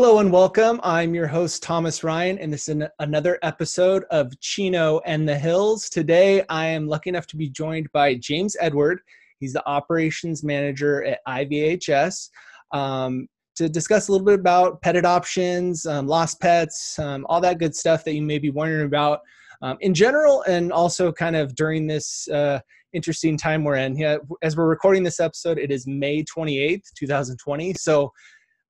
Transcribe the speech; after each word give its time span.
Hello 0.00 0.20
and 0.20 0.30
welcome. 0.30 0.78
I'm 0.84 1.12
your 1.12 1.26
host, 1.26 1.60
Thomas 1.60 2.04
Ryan, 2.04 2.38
and 2.38 2.52
this 2.52 2.68
is 2.68 2.76
an, 2.76 2.88
another 3.00 3.36
episode 3.42 4.04
of 4.12 4.38
Chino 4.38 5.00
and 5.04 5.28
the 5.28 5.36
Hills. 5.36 5.90
Today, 5.90 6.44
I 6.48 6.66
am 6.66 6.86
lucky 6.86 7.10
enough 7.10 7.26
to 7.26 7.36
be 7.36 7.50
joined 7.50 7.90
by 7.90 8.14
James 8.14 8.56
Edward. 8.60 9.00
He's 9.40 9.54
the 9.54 9.68
operations 9.68 10.44
manager 10.44 11.02
at 11.02 11.18
IVHS 11.26 12.28
um, 12.70 13.26
to 13.56 13.68
discuss 13.68 14.06
a 14.06 14.12
little 14.12 14.24
bit 14.24 14.38
about 14.38 14.80
pet 14.82 14.94
adoptions, 14.94 15.84
um, 15.84 16.06
lost 16.06 16.40
pets, 16.40 16.96
um, 17.00 17.26
all 17.28 17.40
that 17.40 17.58
good 17.58 17.74
stuff 17.74 18.04
that 18.04 18.14
you 18.14 18.22
may 18.22 18.38
be 18.38 18.50
wondering 18.50 18.86
about 18.86 19.22
um, 19.62 19.78
in 19.80 19.94
general, 19.94 20.42
and 20.42 20.72
also 20.72 21.10
kind 21.10 21.34
of 21.34 21.56
during 21.56 21.88
this 21.88 22.28
uh, 22.28 22.60
interesting 22.92 23.36
time 23.36 23.64
we're 23.64 23.74
in. 23.74 23.96
Yeah, 23.96 24.18
as 24.42 24.56
we're 24.56 24.68
recording 24.68 25.02
this 25.02 25.18
episode, 25.18 25.58
it 25.58 25.72
is 25.72 25.88
May 25.88 26.22
28th, 26.22 26.84
2020. 26.94 27.74
So, 27.74 28.12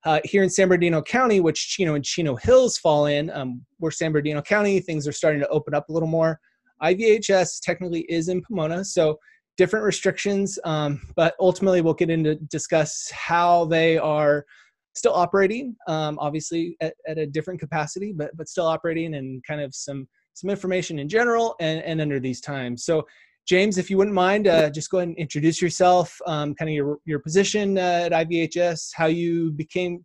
uh, 0.08 0.20
here 0.24 0.42
in 0.42 0.48
San 0.48 0.68
Bernardino 0.68 1.02
County, 1.02 1.38
which 1.38 1.68
Chino 1.68 1.94
and 1.94 2.02
Chino 2.02 2.34
Hills 2.34 2.78
fall 2.78 3.04
in, 3.04 3.28
um, 3.28 3.60
we're 3.78 3.90
San 3.90 4.10
Bernardino 4.10 4.40
County. 4.40 4.80
Things 4.80 5.06
are 5.06 5.12
starting 5.12 5.38
to 5.38 5.48
open 5.48 5.74
up 5.74 5.90
a 5.90 5.92
little 5.92 6.08
more. 6.08 6.40
IVHS 6.82 7.60
technically 7.60 8.06
is 8.08 8.30
in 8.30 8.40
Pomona, 8.40 8.86
so 8.86 9.18
different 9.58 9.84
restrictions, 9.84 10.58
um, 10.64 11.02
but 11.14 11.34
ultimately 11.40 11.82
we'll 11.82 11.92
get 11.92 12.08
into 12.08 12.36
discuss 12.36 13.10
how 13.10 13.66
they 13.66 13.98
are 13.98 14.46
still 14.94 15.12
operating. 15.12 15.76
Um, 15.88 16.18
obviously 16.18 16.78
at, 16.80 16.95
at, 17.06 17.18
a 17.18 17.26
different 17.26 17.60
capacity, 17.60 18.14
but 18.14 18.34
but 18.34 18.48
still 18.48 18.66
operating, 18.66 19.12
and 19.16 19.45
kind 19.45 19.60
of 19.60 19.74
some 19.74 20.09
some 20.32 20.48
information 20.48 20.98
in 20.98 21.06
general 21.10 21.54
and, 21.60 21.82
and 21.82 22.00
under 22.00 22.18
these 22.18 22.40
times. 22.40 22.82
So 22.82 23.06
James, 23.49 23.79
if 23.79 23.88
you 23.88 23.96
wouldn't 23.96 24.15
mind, 24.15 24.46
uh, 24.46 24.68
just 24.68 24.91
go 24.91 24.99
ahead 24.99 25.09
and 25.09 25.16
introduce 25.16 25.63
yourself, 25.63 26.21
um, 26.27 26.54
kind 26.54 26.68
of 26.68 26.74
your 26.74 26.99
your 27.07 27.18
position 27.18 27.79
uh, 27.79 28.02
at 28.05 28.13
IVHS, 28.13 28.90
how 28.95 29.07
you 29.07 29.51
became, 29.52 30.05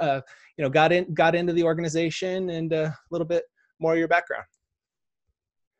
uh, 0.00 0.20
you 0.56 0.64
know, 0.64 0.68
got 0.68 0.90
in 0.90 1.14
got 1.14 1.36
into 1.36 1.52
the 1.52 1.62
organization, 1.62 2.50
and 2.50 2.72
uh, 2.72 2.90
a 2.90 2.94
little 3.12 3.26
bit 3.26 3.44
more 3.78 3.92
of 3.92 3.98
your 3.98 4.08
background. 4.08 4.44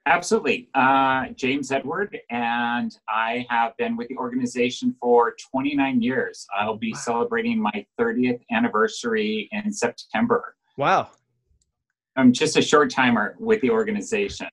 Absolutely, 0.06 0.69
uh, 0.75 1.27
James 1.34 1.72
Edward, 1.72 2.17
and 2.30 2.97
I 3.08 3.45
have 3.50 3.77
been 3.77 3.97
with 3.97 4.06
the 4.06 4.17
organization 4.17 4.95
for 5.00 5.34
29 5.50 6.00
years. 6.00 6.47
I'll 6.56 6.77
be 6.77 6.92
wow. 6.92 6.98
celebrating 7.00 7.61
my 7.61 7.84
30th 8.00 8.41
anniversary 8.52 9.48
in 9.50 9.72
September. 9.72 10.55
Wow! 10.77 11.08
I'm 12.14 12.33
just 12.33 12.56
a 12.56 12.62
short 12.62 12.89
timer 12.89 13.34
with 13.41 13.61
the 13.62 13.70
organization. 13.70 14.47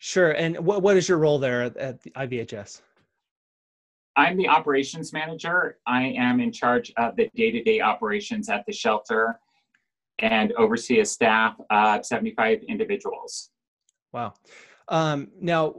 Sure. 0.00 0.32
And 0.32 0.58
what, 0.58 0.82
what 0.82 0.96
is 0.96 1.08
your 1.08 1.18
role 1.18 1.38
there 1.38 1.62
at, 1.62 1.76
at 1.76 2.02
the 2.02 2.10
IVHS? 2.12 2.80
I'm 4.16 4.36
the 4.36 4.48
operations 4.48 5.12
manager. 5.12 5.78
I 5.86 6.02
am 6.02 6.40
in 6.40 6.52
charge 6.52 6.90
of 6.96 7.16
the 7.16 7.30
day 7.36 7.50
to 7.50 7.62
day 7.62 7.80
operations 7.80 8.48
at 8.48 8.64
the 8.66 8.72
shelter 8.72 9.38
and 10.18 10.52
oversee 10.52 11.00
a 11.00 11.04
staff 11.04 11.54
of 11.68 12.04
75 12.04 12.62
individuals. 12.66 13.50
Wow. 14.12 14.34
Um, 14.88 15.28
now, 15.38 15.74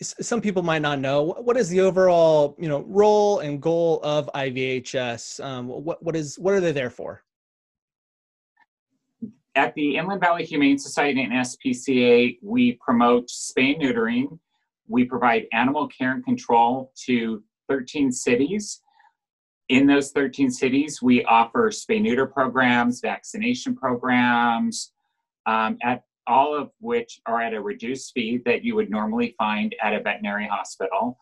some 0.00 0.40
people 0.40 0.62
might 0.62 0.82
not 0.82 1.00
know 1.00 1.34
what 1.40 1.56
is 1.56 1.68
the 1.68 1.80
overall 1.80 2.56
you 2.58 2.68
know 2.68 2.84
role 2.86 3.40
and 3.40 3.60
goal 3.60 4.00
of 4.04 4.30
IVHS. 4.34 5.44
Um, 5.44 5.66
what 5.66 6.02
what 6.02 6.14
is 6.14 6.38
what 6.38 6.54
are 6.54 6.60
they 6.60 6.72
there 6.72 6.90
for? 6.90 7.23
At 9.56 9.74
the 9.74 9.96
Inland 9.96 10.20
Valley 10.20 10.44
Humane 10.44 10.78
Society 10.78 11.22
and 11.22 11.32
SPCA, 11.32 12.38
we 12.42 12.72
promote 12.84 13.28
spay 13.28 13.78
neutering. 13.80 14.38
We 14.88 15.04
provide 15.04 15.46
animal 15.52 15.88
care 15.88 16.12
and 16.12 16.24
control 16.24 16.92
to 17.06 17.42
13 17.68 18.10
cities. 18.10 18.80
In 19.68 19.86
those 19.86 20.10
13 20.10 20.50
cities, 20.50 21.00
we 21.00 21.24
offer 21.24 21.70
spay 21.70 22.00
neuter 22.02 22.26
programs, 22.26 23.00
vaccination 23.00 23.74
programs, 23.74 24.92
um, 25.46 25.78
at 25.82 26.02
all 26.26 26.54
of 26.54 26.70
which 26.80 27.20
are 27.26 27.40
at 27.40 27.54
a 27.54 27.60
reduced 27.60 28.12
fee 28.12 28.40
that 28.44 28.64
you 28.64 28.74
would 28.74 28.90
normally 28.90 29.34
find 29.38 29.74
at 29.82 29.94
a 29.94 30.00
veterinary 30.00 30.46
hospital. 30.46 31.18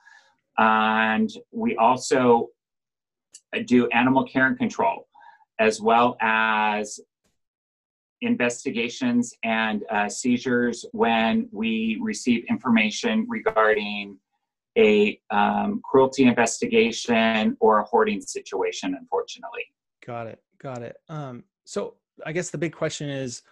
And 0.58 1.30
we 1.50 1.76
also 1.76 2.48
do 3.66 3.88
animal 3.88 4.24
care 4.24 4.46
and 4.46 4.58
control, 4.58 5.08
as 5.58 5.80
well 5.80 6.16
as 6.20 6.98
investigations 8.22 9.34
and 9.44 9.84
uh, 9.90 10.08
seizures 10.08 10.86
when 10.92 11.48
we 11.52 11.98
receive 12.00 12.44
information 12.48 13.26
regarding 13.28 14.18
a 14.78 15.20
um, 15.30 15.80
cruelty 15.84 16.24
investigation 16.24 17.56
or 17.60 17.80
a 17.80 17.84
hoarding 17.84 18.20
situation, 18.20 18.96
unfortunately. 18.98 19.64
Got 20.06 20.28
it. 20.28 20.40
Got 20.58 20.82
it. 20.82 20.96
Um, 21.08 21.44
so 21.64 21.94
I 22.24 22.32
guess 22.32 22.50
the 22.50 22.58
big 22.58 22.74
question 22.74 23.08
is 23.08 23.42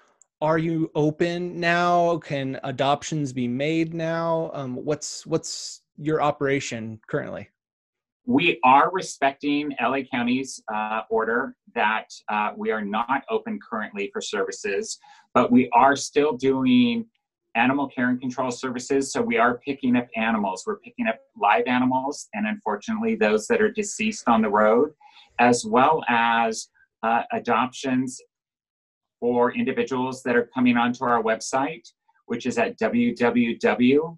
are 0.42 0.58
you 0.58 0.90
open 0.94 1.60
now 1.60 2.16
can 2.18 2.58
adoptions 2.64 3.32
be 3.32 3.46
made 3.46 3.92
now 3.92 4.50
um, 4.54 4.74
what's 4.76 5.26
what's 5.26 5.82
your 5.98 6.22
operation 6.22 6.98
currently 7.08 7.48
we 8.26 8.60
are 8.64 8.90
respecting 8.92 9.74
LA 9.80 10.00
County's 10.12 10.62
uh, 10.72 11.02
order 11.10 11.56
that 11.74 12.06
uh, 12.28 12.50
we 12.56 12.70
are 12.70 12.84
not 12.84 13.24
open 13.30 13.58
currently 13.58 14.10
for 14.12 14.20
services, 14.20 14.98
but 15.34 15.50
we 15.50 15.70
are 15.70 15.96
still 15.96 16.36
doing 16.36 17.06
animal 17.54 17.88
care 17.88 18.10
and 18.10 18.20
control 18.20 18.50
services. 18.50 19.12
So 19.12 19.20
we 19.22 19.38
are 19.38 19.58
picking 19.58 19.96
up 19.96 20.06
animals. 20.16 20.64
We're 20.66 20.78
picking 20.78 21.06
up 21.06 21.18
live 21.36 21.64
animals, 21.66 22.28
and 22.34 22.46
unfortunately, 22.46 23.16
those 23.16 23.46
that 23.48 23.60
are 23.60 23.70
deceased 23.70 24.28
on 24.28 24.42
the 24.42 24.50
road, 24.50 24.90
as 25.38 25.64
well 25.64 26.04
as 26.08 26.68
uh, 27.02 27.22
adoptions 27.32 28.20
for 29.18 29.52
individuals 29.52 30.22
that 30.22 30.36
are 30.36 30.48
coming 30.54 30.76
onto 30.76 31.04
our 31.04 31.22
website, 31.22 31.88
which 32.26 32.46
is 32.46 32.58
at 32.58 32.78
www.ivhss 32.78 34.16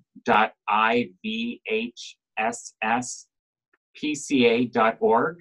pca.org. 4.00 5.38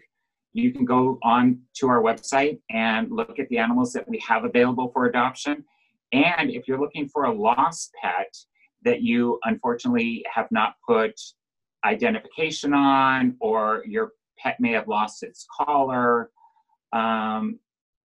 You 0.53 0.71
can 0.73 0.85
go 0.85 1.17
on 1.23 1.59
to 1.75 1.87
our 1.87 2.01
website 2.01 2.59
and 2.69 3.11
look 3.11 3.39
at 3.39 3.47
the 3.49 3.57
animals 3.57 3.93
that 3.93 4.07
we 4.07 4.21
have 4.27 4.43
available 4.43 4.91
for 4.93 5.05
adoption. 5.05 5.63
And 6.11 6.51
if 6.51 6.67
you're 6.67 6.79
looking 6.79 7.07
for 7.07 7.25
a 7.25 7.33
lost 7.33 7.93
pet 8.01 8.35
that 8.83 9.01
you 9.01 9.39
unfortunately 9.45 10.25
have 10.33 10.47
not 10.51 10.75
put 10.87 11.13
identification 11.85 12.73
on, 12.73 13.35
or 13.39 13.83
your 13.87 14.11
pet 14.37 14.59
may 14.59 14.71
have 14.71 14.87
lost 14.87 15.23
its 15.23 15.45
collar, 15.57 16.31
um, 16.93 17.59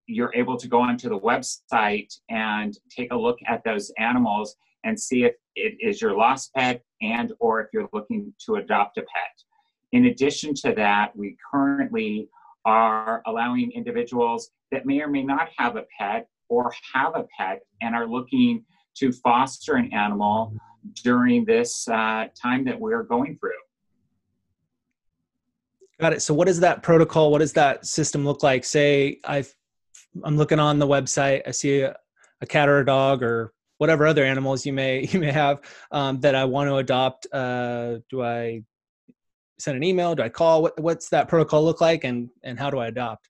you're 0.07 0.33
able 0.35 0.57
to 0.57 0.69
go 0.69 0.81
onto 0.81 1.09
the 1.09 1.19
website 1.19 2.13
and 2.31 2.79
take 2.91 3.13
a 3.13 3.17
look 3.17 3.39
at 3.47 3.65
those 3.65 3.91
animals 3.99 4.55
and 4.85 4.99
see 4.99 5.25
if 5.25 5.35
it 5.57 5.77
is 5.81 6.01
your 6.01 6.17
lost 6.17 6.55
pet 6.55 6.83
and 7.03 7.33
or 7.41 7.61
if 7.61 7.69
you're 7.73 7.89
looking 7.93 8.33
to 8.45 8.57
adopt 8.57 8.99
a 8.99 9.03
pet 9.03 9.33
in 9.97 10.07
addition 10.07 10.55
to 10.55 10.73
that, 10.75 11.17
we 11.17 11.37
currently 11.51 12.29
are 12.67 13.23
allowing 13.27 13.73
individuals 13.73 14.51
that 14.71 14.85
may 14.85 15.01
or 15.01 15.09
may 15.09 15.23
not 15.23 15.49
have 15.57 15.77
a 15.77 15.85
pet 15.99 16.29
or 16.49 16.73
have 16.93 17.15
a 17.17 17.25
pet 17.37 17.63
and 17.81 17.95
are 17.95 18.07
looking 18.07 18.65
to 18.97 19.11
foster 19.13 19.77
an 19.77 19.93
animal 19.95 20.53
during 21.03 21.45
this 21.45 21.89
uh, 21.89 22.27
time 22.41 22.65
that 22.65 22.79
we're 22.79 23.05
going 23.05 23.39
through. 23.39 23.51
Got 25.99 26.13
it. 26.13 26.21
So, 26.21 26.35
what 26.35 26.47
is 26.47 26.61
that 26.61 26.83
protocol? 26.83 27.31
What 27.31 27.39
does 27.39 27.55
that 27.55 27.87
system 27.87 28.25
look 28.25 28.43
like? 28.43 28.65
Say, 28.65 29.19
i 29.25 29.43
am 30.27 30.37
looking 30.37 30.59
on 30.59 30.79
the 30.79 30.87
website. 30.87 31.41
I 31.47 31.53
see 31.53 31.81
a, 31.81 31.97
a, 32.43 32.47
cat 32.47 32.69
or 32.69 32.81
a 32.81 32.85
dog 32.85 33.23
or 33.23 33.55
whatever 33.79 34.07
other 34.07 34.25
animals 34.25 34.67
you 34.67 34.75
may 34.75 35.07
you 35.11 35.21
may 35.21 35.33
have 35.33 35.61
um, 35.91 36.21
that 36.21 36.35
I 36.35 36.45
want 36.45 36.69
to 36.69 36.77
adopt. 36.77 37.27
Uh, 37.33 37.99
do 38.11 38.23
I 38.23 38.63
send 39.59 39.77
an 39.77 39.85
email? 39.85 40.15
Do 40.15 40.23
I 40.23 40.29
call? 40.29 40.63
What, 40.63 40.79
what's 40.81 41.09
that 41.11 41.29
protocol 41.29 41.65
look 41.65 41.81
like, 41.81 42.05
and 42.05 42.29
and 42.43 42.59
how 42.59 42.71
do 42.71 42.79
I 42.79 42.89
adopt? 42.89 43.29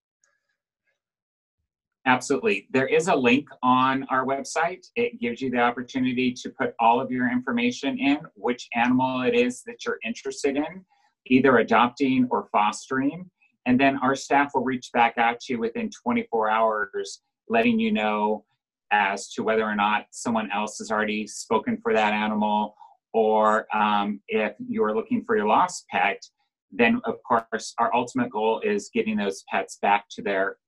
Absolutely. 2.07 2.69
There 2.71 2.87
is 2.87 3.09
a 3.09 3.15
link 3.15 3.49
on 3.65 4.07
our 4.11 4.25
website. 4.25 4.87
It 4.95 5.21
gives 5.21 5.41
you 5.41 5.51
the 5.51 5.59
opportunity 5.59 6.33
to 6.35 6.51
put 6.51 6.73
all 6.79 7.01
of 7.01 7.11
your 7.11 7.31
information 7.31 7.99
in, 7.99 8.19
which 8.37 8.69
animal 8.75 9.23
it 9.23 9.35
is 9.35 9.63
that 9.65 9.85
you're 9.85 9.99
interested 10.05 10.57
in, 10.57 10.85
either 11.27 11.59
adopting 11.59 12.29
or 12.31 12.49
fostering. 12.53 13.29
And 13.67 13.79
then 13.81 13.99
our 13.99 14.15
staff 14.15 14.53
will 14.55 14.63
reach 14.63 14.91
back 14.93 15.19
out 15.19 15.41
to 15.41 15.55
you 15.55 15.59
within 15.59 15.91
24 15.91 16.49
hours, 16.49 17.23
letting 17.49 17.81
you 17.81 17.91
know 17.91 18.45
as 18.93 19.29
to 19.33 19.43
whether 19.43 19.65
or 19.65 19.75
not 19.75 20.07
someone 20.13 20.49
else 20.53 20.79
has 20.79 20.93
already 20.93 21.27
spoken 21.27 21.77
for 21.83 21.93
that 21.93 22.13
animal 22.13 22.77
or 23.17 23.67
um, 23.75 24.21
if 24.29 24.53
you're 24.69 24.95
looking 24.95 25.25
for 25.25 25.39
your 25.39 25.47
lost 25.47 25.87
pet, 25.91 26.23
then 26.71 27.01
of 27.07 27.15
course 27.27 27.73
our 27.79 27.93
ultimate 27.95 28.29
goal 28.29 28.61
is 28.63 28.91
getting 28.93 29.17
those 29.17 29.43
pets 29.51 29.79
back 29.81 30.05
to 30.11 30.21
their 30.21 30.59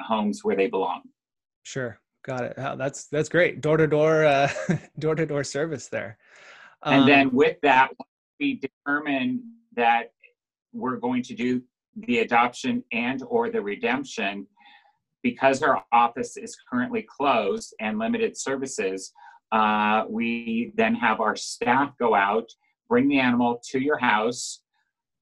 homes 0.00 0.40
where 0.42 0.56
they 0.56 0.66
belong. 0.66 1.02
Sure, 1.62 2.00
got 2.24 2.42
it. 2.42 2.54
that's 2.56 3.06
that's 3.08 3.28
great. 3.28 3.60
Door 3.60 3.76
to 3.76 3.86
door, 3.86 4.24
uh, 4.24 4.50
door 4.98 5.14
to 5.14 5.26
door 5.26 5.44
service 5.44 5.88
there. 5.88 6.16
Um, 6.84 7.00
and 7.00 7.08
then 7.08 7.30
with 7.32 7.58
that, 7.62 7.90
we 8.40 8.58
determine 8.86 9.42
that 9.76 10.12
we're 10.72 10.96
going 10.96 11.22
to 11.24 11.34
do 11.34 11.62
the 11.96 12.20
adoption 12.20 12.82
and 12.92 13.22
or 13.28 13.50
the 13.50 13.60
redemption, 13.60 14.46
because 15.22 15.62
our 15.62 15.84
office 15.92 16.38
is 16.38 16.56
currently 16.70 17.06
closed 17.06 17.74
and 17.78 17.98
limited 17.98 18.38
services, 18.38 19.12
uh, 19.54 20.04
we 20.08 20.72
then 20.74 20.96
have 20.96 21.20
our 21.20 21.36
staff 21.36 21.92
go 21.98 22.12
out, 22.14 22.50
bring 22.88 23.08
the 23.08 23.20
animal 23.20 23.60
to 23.70 23.78
your 23.78 23.98
house, 23.98 24.62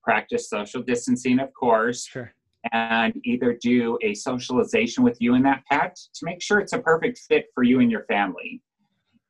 practice 0.02 0.48
social 0.48 0.82
distancing, 0.82 1.38
of 1.38 1.52
course, 1.52 2.06
Sure. 2.06 2.32
and 2.72 3.12
either 3.24 3.58
do 3.60 3.98
a 4.02 4.14
socialization 4.14 5.04
with 5.04 5.20
you 5.20 5.34
and 5.34 5.44
that 5.44 5.62
pet 5.70 5.94
to 6.14 6.24
make 6.24 6.40
sure 6.40 6.60
it's 6.60 6.72
a 6.72 6.78
perfect 6.78 7.18
fit 7.18 7.46
for 7.54 7.62
you 7.62 7.80
and 7.80 7.90
your 7.90 8.04
family. 8.04 8.62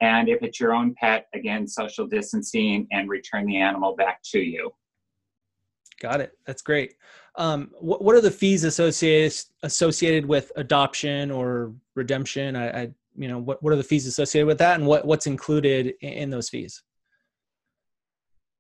And 0.01 0.29
if 0.29 0.41
it's 0.43 0.61
your 0.61 0.73
own 0.73 0.95
pet, 0.95 1.27
again, 1.35 1.67
social 1.67 2.07
distancing 2.07 2.87
and 2.93 3.09
return 3.09 3.47
the 3.47 3.57
animal 3.57 3.97
back 3.97 4.21
to 4.33 4.39
you. 4.39 4.71
Got 6.01 6.21
it. 6.21 6.33
That's 6.47 6.63
great. 6.63 6.95
Um, 7.37 7.71
what, 7.81 8.03
what 8.03 8.15
are 8.15 8.21
the 8.21 8.31
fees 8.31 8.65
associated 8.65 9.37
associated 9.63 10.27
with 10.27 10.53
adoption 10.57 11.31
or 11.31 11.73
redemption? 11.95 12.57
I, 12.57 12.83
I, 12.83 12.91
you 13.17 13.29
know, 13.29 13.39
what, 13.39 13.63
what 13.63 13.73
are 13.73 13.77
the 13.77 13.83
fees 13.83 14.07
associated 14.07 14.47
with 14.47 14.59
that, 14.59 14.79
and 14.79 14.87
what 14.87 15.05
what's 15.05 15.27
included 15.27 15.95
in, 16.01 16.31
those 16.31 16.49
fees? 16.49 16.83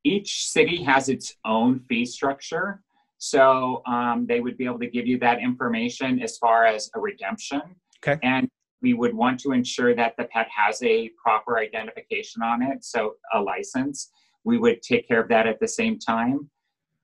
Each 0.04 0.46
city 0.46 0.82
has 0.82 1.08
its 1.08 1.36
own 1.44 1.80
fee 1.88 2.04
structure, 2.04 2.82
so 3.18 3.82
um, 3.86 4.26
they 4.26 4.40
would 4.40 4.56
be 4.56 4.64
able 4.64 4.80
to 4.80 4.90
give 4.90 5.06
you 5.06 5.18
that 5.20 5.40
information 5.40 6.20
as 6.20 6.38
far 6.38 6.66
as 6.66 6.90
a 6.94 7.00
redemption. 7.00 7.62
Okay. 8.06 8.18
And 8.22 8.48
we 8.82 8.94
would 8.94 9.14
want 9.14 9.38
to 9.40 9.52
ensure 9.52 9.94
that 9.94 10.14
the 10.18 10.24
pet 10.24 10.48
has 10.54 10.82
a 10.82 11.10
proper 11.22 11.58
identification 11.58 12.42
on 12.42 12.62
it, 12.62 12.84
so 12.84 13.14
a 13.32 13.40
license. 13.40 14.10
We 14.44 14.58
would 14.58 14.82
take 14.82 15.06
care 15.06 15.20
of 15.22 15.28
that 15.28 15.46
at 15.46 15.60
the 15.60 15.68
same 15.68 16.00
time. 16.00 16.50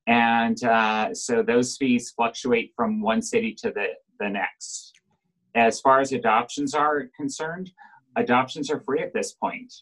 And 0.09 0.63
uh, 0.65 1.15
so 1.15 1.43
those 1.43 1.77
fees 1.77 2.11
fluctuate 2.11 2.73
from 2.75 3.01
one 3.01 3.23
city 3.23 3.55
to 3.63 3.71
the, 3.71 3.89
the 4.19 4.29
next. 4.29 4.98
As 5.55 5.81
far 5.81 6.01
as 6.01 6.13
adoptions 6.13 6.75
are 6.75 7.09
concerned, 7.17 7.73
adoptions 8.17 8.71
are 8.71 8.81
free 8.81 9.01
at 9.01 9.13
this 9.13 9.33
point. 9.33 9.73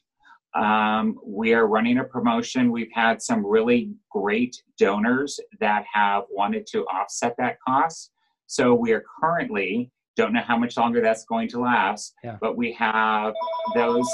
Um, 0.54 1.18
we 1.24 1.52
are 1.52 1.66
running 1.66 1.98
a 1.98 2.04
promotion. 2.04 2.72
We've 2.72 2.92
had 2.92 3.20
some 3.20 3.44
really 3.44 3.92
great 4.10 4.62
donors 4.78 5.38
that 5.60 5.84
have 5.92 6.24
wanted 6.30 6.66
to 6.68 6.84
offset 6.86 7.34
that 7.38 7.58
cost. 7.60 8.10
So 8.46 8.74
we 8.74 8.92
are 8.92 9.04
currently, 9.20 9.90
don't 10.16 10.32
know 10.32 10.40
how 10.40 10.56
much 10.56 10.76
longer 10.78 11.02
that's 11.02 11.24
going 11.24 11.48
to 11.48 11.60
last, 11.60 12.14
Yeah. 12.24 12.38
but 12.40 12.56
we 12.56 12.72
have 12.72 13.34
those. 13.74 14.08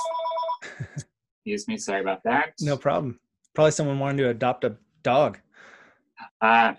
Excuse 1.37 1.69
me, 1.69 1.76
sorry 1.76 2.00
about 2.00 2.22
that. 2.25 2.55
No 2.60 2.76
problem. 2.76 3.20
Probably 3.55 3.70
someone 3.72 3.98
wanting 3.98 4.19
to 4.19 4.31
adopt 4.31 4.64
a 4.64 4.76
dog. 5.02 5.38
Uh, 6.40 6.72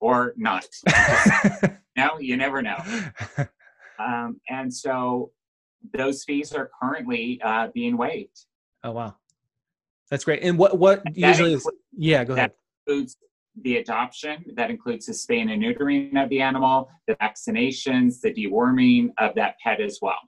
or 0.00 0.32
not. 0.36 0.66
no, 1.96 2.18
you 2.18 2.36
never 2.36 2.62
know. 2.62 2.76
Um, 3.98 4.40
and 4.48 4.72
so 4.72 5.30
those 5.96 6.24
fees 6.24 6.52
are 6.52 6.70
currently 6.80 7.40
uh, 7.44 7.68
being 7.74 7.96
waived. 7.96 8.46
oh 8.84 8.92
wow, 8.92 9.14
that's 10.10 10.24
great. 10.24 10.42
And 10.42 10.58
what 10.58 10.78
what 10.78 11.02
That 11.04 11.16
usually 11.16 11.54
is? 11.54 11.68
Yeah, 11.96 12.24
go 12.24 12.34
ahead. 12.34 12.50
that 12.50 12.56
includes 12.92 13.16
the 13.62 13.78
adoption, 13.78 14.44
that 14.54 14.70
includes 14.70 15.06
the 15.06 15.14
spaying 15.14 15.50
and 15.50 15.62
neutering 15.62 16.22
of 16.22 16.28
the 16.28 16.40
animal, 16.42 16.90
the 17.08 17.14
vaccinations, 17.16 18.20
the 18.20 18.32
deworming 18.32 19.10
of 19.18 19.34
that 19.34 19.54
pet 19.64 19.80
as 19.80 19.98
well. 20.02 20.18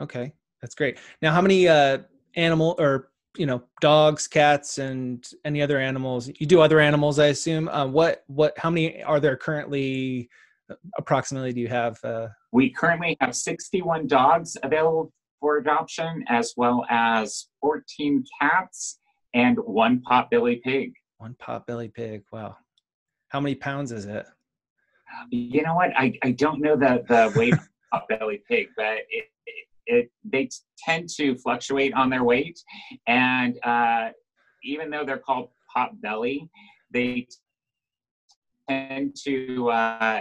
Okay, 0.00 0.32
that's 0.62 0.76
great. 0.76 0.98
Now, 1.20 1.32
how 1.32 1.40
many 1.40 1.66
uh, 1.66 1.98
animal 2.36 2.76
or 2.78 3.10
you 3.36 3.46
know 3.46 3.62
dogs, 3.80 4.28
cats, 4.28 4.78
and 4.78 5.28
any 5.44 5.60
other 5.62 5.78
animals? 5.78 6.30
You 6.38 6.46
do 6.46 6.60
other 6.60 6.78
animals, 6.80 7.18
I 7.18 7.26
assume. 7.26 7.68
Uh, 7.68 7.86
what 7.86 8.24
what? 8.28 8.56
How 8.58 8.70
many 8.70 9.02
are 9.02 9.20
there 9.20 9.36
currently? 9.36 10.28
Approximately, 10.98 11.52
do 11.52 11.60
you 11.60 11.68
have? 11.68 12.02
Uh, 12.04 12.28
We 12.52 12.70
currently 12.70 13.16
have 13.20 13.34
61 13.34 14.06
dogs 14.06 14.56
available 14.62 15.12
for 15.40 15.58
adoption, 15.58 16.24
as 16.28 16.54
well 16.56 16.84
as 16.90 17.46
14 17.60 18.24
cats 18.40 18.98
and 19.34 19.58
one 19.58 20.00
potbelly 20.08 20.60
pig. 20.62 20.92
one 21.18 21.34
pot 21.38 21.66
belly 21.66 21.88
pig. 21.88 22.22
Wow, 22.32 22.56
how 23.28 23.40
many 23.40 23.54
pounds 23.54 23.92
is 23.92 24.06
it? 24.06 24.26
You 25.30 25.62
know 25.62 25.74
what? 25.74 25.90
I, 25.96 26.18
I 26.22 26.32
don't 26.32 26.60
know 26.60 26.76
the, 26.76 27.04
the 27.08 27.32
weight 27.38 27.54
of 27.54 28.02
potbelly 28.10 28.40
pig, 28.48 28.68
but 28.76 28.98
it, 29.10 29.24
it, 29.46 29.66
it 29.86 30.10
they 30.24 30.48
tend 30.78 31.08
to 31.16 31.36
fluctuate 31.36 31.94
on 31.94 32.10
their 32.10 32.24
weight. 32.24 32.58
And 33.06 33.58
uh, 33.64 34.10
even 34.64 34.90
though 34.90 35.04
they're 35.04 35.18
called 35.18 35.48
potbelly, 35.74 36.48
they 36.92 37.26
tend 38.68 39.16
to 39.24 39.70
uh, 39.70 40.20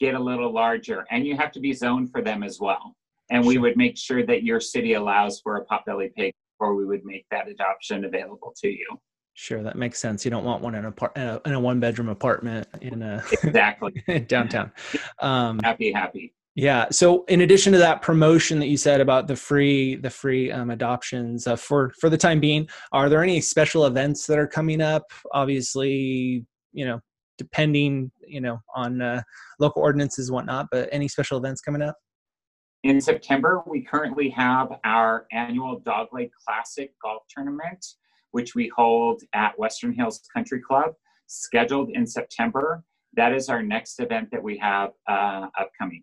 get 0.00 0.14
a 0.14 0.18
little 0.18 0.52
larger. 0.52 1.06
And 1.10 1.26
you 1.26 1.36
have 1.36 1.52
to 1.52 1.60
be 1.60 1.72
zoned 1.72 2.10
for 2.10 2.22
them 2.22 2.42
as 2.42 2.58
well. 2.58 2.96
And 3.30 3.46
we 3.46 3.58
would 3.58 3.76
make 3.76 3.96
sure 3.96 4.26
that 4.26 4.42
your 4.42 4.58
city 4.60 4.94
allows 4.94 5.40
for 5.40 5.56
a 5.56 5.66
potbelly 5.66 6.12
pig 6.14 6.32
before 6.58 6.74
we 6.74 6.84
would 6.84 7.04
make 7.04 7.24
that 7.30 7.48
adoption 7.48 8.04
available 8.04 8.52
to 8.60 8.68
you. 8.68 8.86
Sure, 9.34 9.62
that 9.62 9.76
makes 9.76 9.98
sense. 10.00 10.24
You 10.24 10.30
don't 10.30 10.44
want 10.44 10.62
one 10.62 10.74
in 10.74 10.84
a 10.84 10.92
par- 10.92 11.12
in 11.14 11.22
a, 11.22 11.40
in 11.46 11.52
a 11.54 11.60
one 11.60 11.78
bedroom 11.78 12.08
apartment 12.08 12.66
in 12.80 13.02
a 13.02 13.22
Exactly. 13.42 13.92
downtown. 14.26 14.72
Um, 15.20 15.60
happy, 15.62 15.92
happy. 15.92 16.34
Yeah. 16.56 16.86
So 16.90 17.24
in 17.26 17.42
addition 17.42 17.72
to 17.72 17.78
that 17.78 18.02
promotion 18.02 18.58
that 18.58 18.66
you 18.66 18.76
said 18.76 19.00
about 19.00 19.28
the 19.28 19.36
free 19.36 19.96
the 19.96 20.10
free 20.10 20.50
um, 20.50 20.70
adoptions 20.70 21.46
uh, 21.46 21.56
for 21.56 21.92
for 22.00 22.10
the 22.10 22.18
time 22.18 22.40
being, 22.40 22.68
are 22.92 23.08
there 23.08 23.22
any 23.22 23.40
special 23.40 23.86
events 23.86 24.26
that 24.26 24.38
are 24.38 24.48
coming 24.48 24.80
up? 24.80 25.04
Obviously, 25.32 26.44
you 26.72 26.84
know, 26.84 27.00
depending 27.40 28.12
you 28.26 28.42
know 28.42 28.60
on 28.76 29.00
uh, 29.00 29.22
local 29.58 29.80
ordinances 29.80 30.28
and 30.28 30.34
whatnot, 30.34 30.66
but 30.70 30.90
any 30.92 31.08
special 31.08 31.38
events 31.38 31.62
coming 31.62 31.80
up? 31.80 31.96
In 32.84 33.00
September, 33.00 33.62
we 33.66 33.82
currently 33.82 34.28
have 34.28 34.78
our 34.84 35.26
annual 35.32 35.80
Dogleg 35.80 36.30
Classic 36.44 36.92
Golf 37.02 37.22
Tournament, 37.34 37.84
which 38.32 38.54
we 38.54 38.70
hold 38.76 39.22
at 39.32 39.58
Western 39.58 39.94
Hills 39.94 40.20
Country 40.34 40.60
Club, 40.60 40.92
scheduled 41.26 41.90
in 41.94 42.06
September. 42.06 42.84
That 43.14 43.32
is 43.32 43.48
our 43.48 43.62
next 43.62 44.00
event 44.00 44.28
that 44.32 44.42
we 44.42 44.58
have 44.58 44.90
uh, 45.08 45.46
upcoming. 45.58 46.02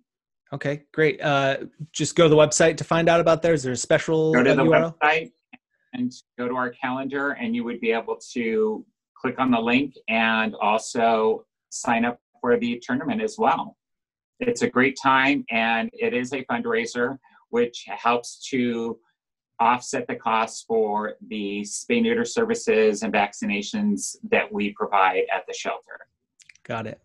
Okay, 0.53 0.83
great. 0.91 1.21
Uh, 1.21 1.57
just 1.91 2.15
go 2.15 2.23
to 2.23 2.29
the 2.29 2.35
website 2.35 2.77
to 2.77 2.83
find 2.83 3.09
out 3.09 3.19
about 3.19 3.43
there. 3.43 3.53
Is 3.53 3.61
there 3.61 3.73
a 3.73 3.77
special 3.77 4.33
Go 4.33 4.43
to 4.43 4.55
the 4.55 4.63
URL? 4.63 4.95
website 4.99 5.31
and 5.93 6.11
go 6.37 6.47
to 6.47 6.55
our 6.55 6.71
calendar, 6.71 7.31
and 7.31 7.55
you 7.55 7.63
would 7.63 7.79
be 7.79 7.91
able 7.91 8.17
to 8.33 8.85
click 9.19 9.39
on 9.39 9.51
the 9.51 9.59
link 9.59 9.95
and 10.09 10.55
also 10.55 11.45
sign 11.69 12.05
up 12.05 12.19
for 12.41 12.57
the 12.57 12.81
tournament 12.85 13.21
as 13.21 13.35
well. 13.37 13.77
It's 14.39 14.61
a 14.61 14.69
great 14.69 14.97
time, 15.01 15.43
and 15.49 15.89
it 15.93 16.13
is 16.13 16.31
a 16.33 16.43
fundraiser 16.45 17.17
which 17.49 17.85
helps 17.87 18.47
to 18.49 18.99
offset 19.59 20.07
the 20.07 20.15
costs 20.15 20.63
for 20.67 21.15
the 21.29 21.61
spay 21.61 22.01
neuter 22.01 22.25
services 22.25 23.01
and 23.01 23.11
vaccinations 23.11 24.15
that 24.29 24.51
we 24.51 24.73
provide 24.73 25.23
at 25.33 25.45
the 25.47 25.53
shelter. 25.53 25.99
Got 26.63 26.85
it. 26.87 27.01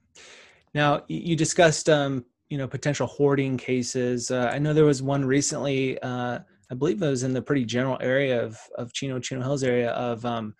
Now 0.75 1.05
you 1.09 1.37
discussed, 1.37 1.89
um, 1.89 2.25
you 2.51 2.59
know, 2.59 2.69
potential 2.69 3.07
hoarding 3.07 3.57
cases. 3.57 4.31
Uh, 4.31 4.51
I 4.53 4.59
know 4.59 4.75
there 4.75 4.85
was 4.85 5.03
one 5.03 5.25
recently. 5.25 5.99
Uh, 6.01 6.41
I 6.71 6.75
believe 6.75 7.03
it 7.03 7.09
was 7.09 7.23
in 7.23 7.33
the 7.33 7.43
pretty 7.43 7.65
general 7.65 7.99
area 8.01 8.43
of 8.43 8.59
of 8.77 8.93
Chino 8.93 9.19
Chino 9.19 9.43
Hills 9.43 9.63
area 9.63 9.91
of 9.93 10.25
um, 10.27 10.55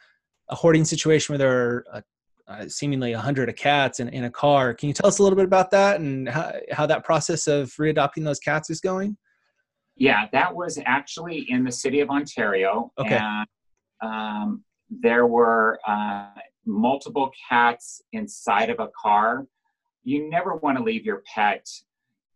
a 0.53 0.55
hoarding 0.55 0.85
situation 0.85 1.33
where 1.33 1.39
there 1.39 1.59
are 1.59 1.85
uh, 1.93 2.01
uh, 2.47 2.69
seemingly 2.69 3.13
a 3.13 3.19
hundred 3.19 3.49
of 3.49 3.57
cats 3.57 4.01
in, 4.01 4.09
in 4.11 4.25
a 4.25 4.31
car. 4.31 4.75
Can 4.75 4.89
you 4.89 4.93
tell 4.93 5.09
us 5.09 5.19
a 5.19 5.23
little 5.23 5.37
bit 5.37 5.47
about 5.47 5.71
that 5.71 6.01
and 6.01 6.29
how, 6.29 6.53
how 6.71 6.87
that 6.87 7.05
process 7.05 7.47
of 7.47 7.71
readopting 7.81 8.23
those 8.23 8.39
cats 8.39 8.69
is 8.69 8.81
going? 8.81 9.17
Yeah, 9.97 10.27
that 10.33 10.55
was 10.55 10.79
actually 10.85 11.47
in 11.49 11.65
the 11.65 11.73
city 11.73 12.01
of 12.01 12.11
Ontario. 12.11 12.93
Okay. 12.99 13.19
And 13.19 13.47
um, 14.03 14.65
there 14.91 15.27
were 15.27 15.79
uh, 15.89 16.27
multiple 16.67 17.31
cats 17.49 18.03
inside 18.13 18.69
of 18.69 18.79
a 18.79 18.89
car. 19.01 19.47
You 20.05 20.29
never 20.29 20.57
want 20.57 20.77
to 20.77 20.85
leave 20.85 21.07
your 21.07 21.23
pet 21.35 21.67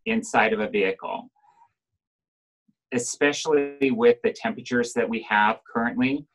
inside 0.07 0.53
of 0.53 0.59
a 0.59 0.69
vehicle, 0.69 1.29
especially 2.93 3.91
with 3.91 4.17
the 4.23 4.31
temperatures 4.31 4.93
that 4.93 5.07
we 5.07 5.21
have 5.29 5.59
currently. 5.71 6.25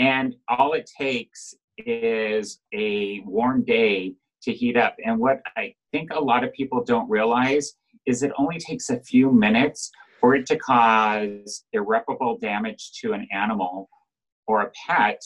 And 0.00 0.34
all 0.48 0.72
it 0.72 0.90
takes 0.98 1.54
is 1.76 2.60
a 2.72 3.20
warm 3.26 3.64
day 3.64 4.14
to 4.42 4.52
heat 4.52 4.78
up. 4.78 4.96
And 5.04 5.18
what 5.18 5.42
I 5.58 5.74
think 5.92 6.10
a 6.10 6.18
lot 6.18 6.42
of 6.42 6.54
people 6.54 6.82
don't 6.82 7.08
realize 7.10 7.74
is 8.06 8.22
it 8.22 8.32
only 8.38 8.58
takes 8.58 8.88
a 8.88 9.00
few 9.00 9.30
minutes 9.30 9.90
for 10.18 10.34
it 10.34 10.46
to 10.46 10.56
cause 10.56 11.64
irreparable 11.74 12.38
damage 12.38 12.92
to 13.02 13.12
an 13.12 13.28
animal 13.30 13.90
or 14.46 14.62
a 14.62 14.70
pet 14.86 15.22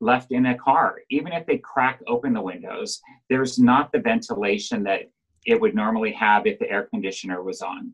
left 0.00 0.32
in 0.32 0.46
a 0.46 0.56
car. 0.56 1.00
Even 1.10 1.32
if 1.32 1.44
they 1.44 1.58
crack 1.58 2.00
open 2.06 2.32
the 2.32 2.40
windows, 2.40 3.00
there's 3.28 3.58
not 3.58 3.92
the 3.92 3.98
ventilation 3.98 4.82
that 4.84 5.02
it 5.44 5.60
would 5.60 5.74
normally 5.74 6.12
have 6.12 6.46
if 6.46 6.58
the 6.58 6.70
air 6.70 6.84
conditioner 6.84 7.42
was 7.42 7.60
on. 7.60 7.92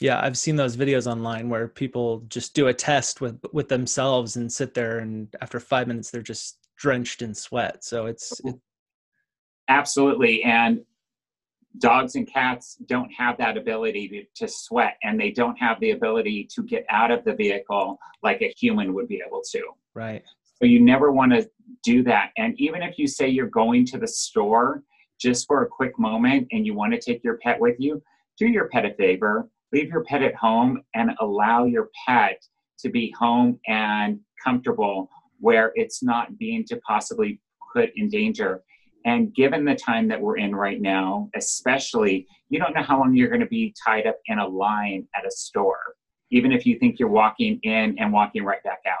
Yeah, 0.00 0.20
I've 0.20 0.38
seen 0.38 0.56
those 0.56 0.76
videos 0.76 1.10
online 1.10 1.48
where 1.48 1.68
people 1.68 2.24
just 2.28 2.54
do 2.54 2.68
a 2.68 2.74
test 2.74 3.20
with 3.20 3.38
with 3.52 3.68
themselves 3.68 4.36
and 4.36 4.50
sit 4.50 4.74
there, 4.74 4.98
and 4.98 5.28
after 5.40 5.60
five 5.60 5.86
minutes, 5.86 6.10
they're 6.10 6.22
just 6.22 6.58
drenched 6.76 7.22
in 7.22 7.34
sweat. 7.34 7.84
So 7.84 8.06
it's 8.06 8.40
it, 8.40 8.54
Absolutely. 9.70 10.42
And 10.42 10.80
dogs 11.78 12.16
and 12.16 12.26
cats 12.26 12.76
don't 12.86 13.10
have 13.12 13.38
that 13.38 13.56
ability 13.56 14.08
to, 14.08 14.46
to, 14.46 14.52
sweat 14.52 14.96
and 15.04 15.18
they 15.18 15.30
don't 15.30 15.56
have 15.56 15.78
the 15.78 15.92
ability 15.92 16.48
to 16.52 16.64
get 16.64 16.84
out 16.90 17.12
of 17.12 17.24
the 17.24 17.32
vehicle 17.32 17.96
like 18.24 18.42
a 18.42 18.52
human 18.58 18.92
would 18.92 19.06
be 19.06 19.22
able 19.24 19.42
to. 19.52 19.62
Right. 19.94 20.24
So 20.58 20.66
you 20.66 20.80
never 20.80 21.12
want 21.12 21.32
to 21.32 21.48
do 21.84 22.02
that. 22.02 22.30
And 22.36 22.60
even 22.60 22.82
if 22.82 22.98
you 22.98 23.06
say 23.06 23.28
you're 23.28 23.46
going 23.46 23.86
to 23.86 23.98
the 23.98 24.08
store 24.08 24.82
just 25.20 25.46
for 25.46 25.62
a 25.62 25.68
quick 25.68 25.96
moment 25.98 26.48
and 26.50 26.66
you 26.66 26.74
want 26.74 26.92
to 26.92 27.00
take 27.00 27.22
your 27.22 27.38
pet 27.38 27.60
with 27.60 27.76
you, 27.78 28.02
do 28.38 28.48
your 28.48 28.68
pet 28.68 28.84
a 28.84 28.92
favor, 28.94 29.48
leave 29.72 29.88
your 29.88 30.04
pet 30.04 30.22
at 30.22 30.34
home 30.34 30.82
and 30.94 31.10
allow 31.20 31.64
your 31.64 31.88
pet 32.06 32.40
to 32.80 32.88
be 32.88 33.14
home 33.18 33.58
and 33.66 34.18
comfortable 34.42 35.08
where 35.38 35.72
it's 35.74 36.02
not 36.02 36.38
being 36.38 36.64
to 36.64 36.76
possibly 36.78 37.40
put 37.72 37.90
in 37.96 38.08
danger. 38.08 38.62
And 39.06 39.34
given 39.34 39.64
the 39.64 39.74
time 39.74 40.08
that 40.08 40.20
we're 40.20 40.36
in 40.36 40.54
right 40.54 40.80
now, 40.80 41.30
especially, 41.34 42.26
you 42.50 42.58
don't 42.58 42.74
know 42.74 42.82
how 42.82 42.98
long 42.98 43.14
you're 43.14 43.28
going 43.28 43.40
to 43.40 43.46
be 43.46 43.74
tied 43.82 44.06
up 44.06 44.16
in 44.26 44.38
a 44.38 44.46
line 44.46 45.06
at 45.16 45.26
a 45.26 45.30
store, 45.30 45.94
even 46.30 46.52
if 46.52 46.66
you 46.66 46.78
think 46.78 46.98
you're 46.98 47.08
walking 47.08 47.58
in 47.62 47.98
and 47.98 48.12
walking 48.12 48.44
right 48.44 48.62
back 48.62 48.80
out. 48.86 48.96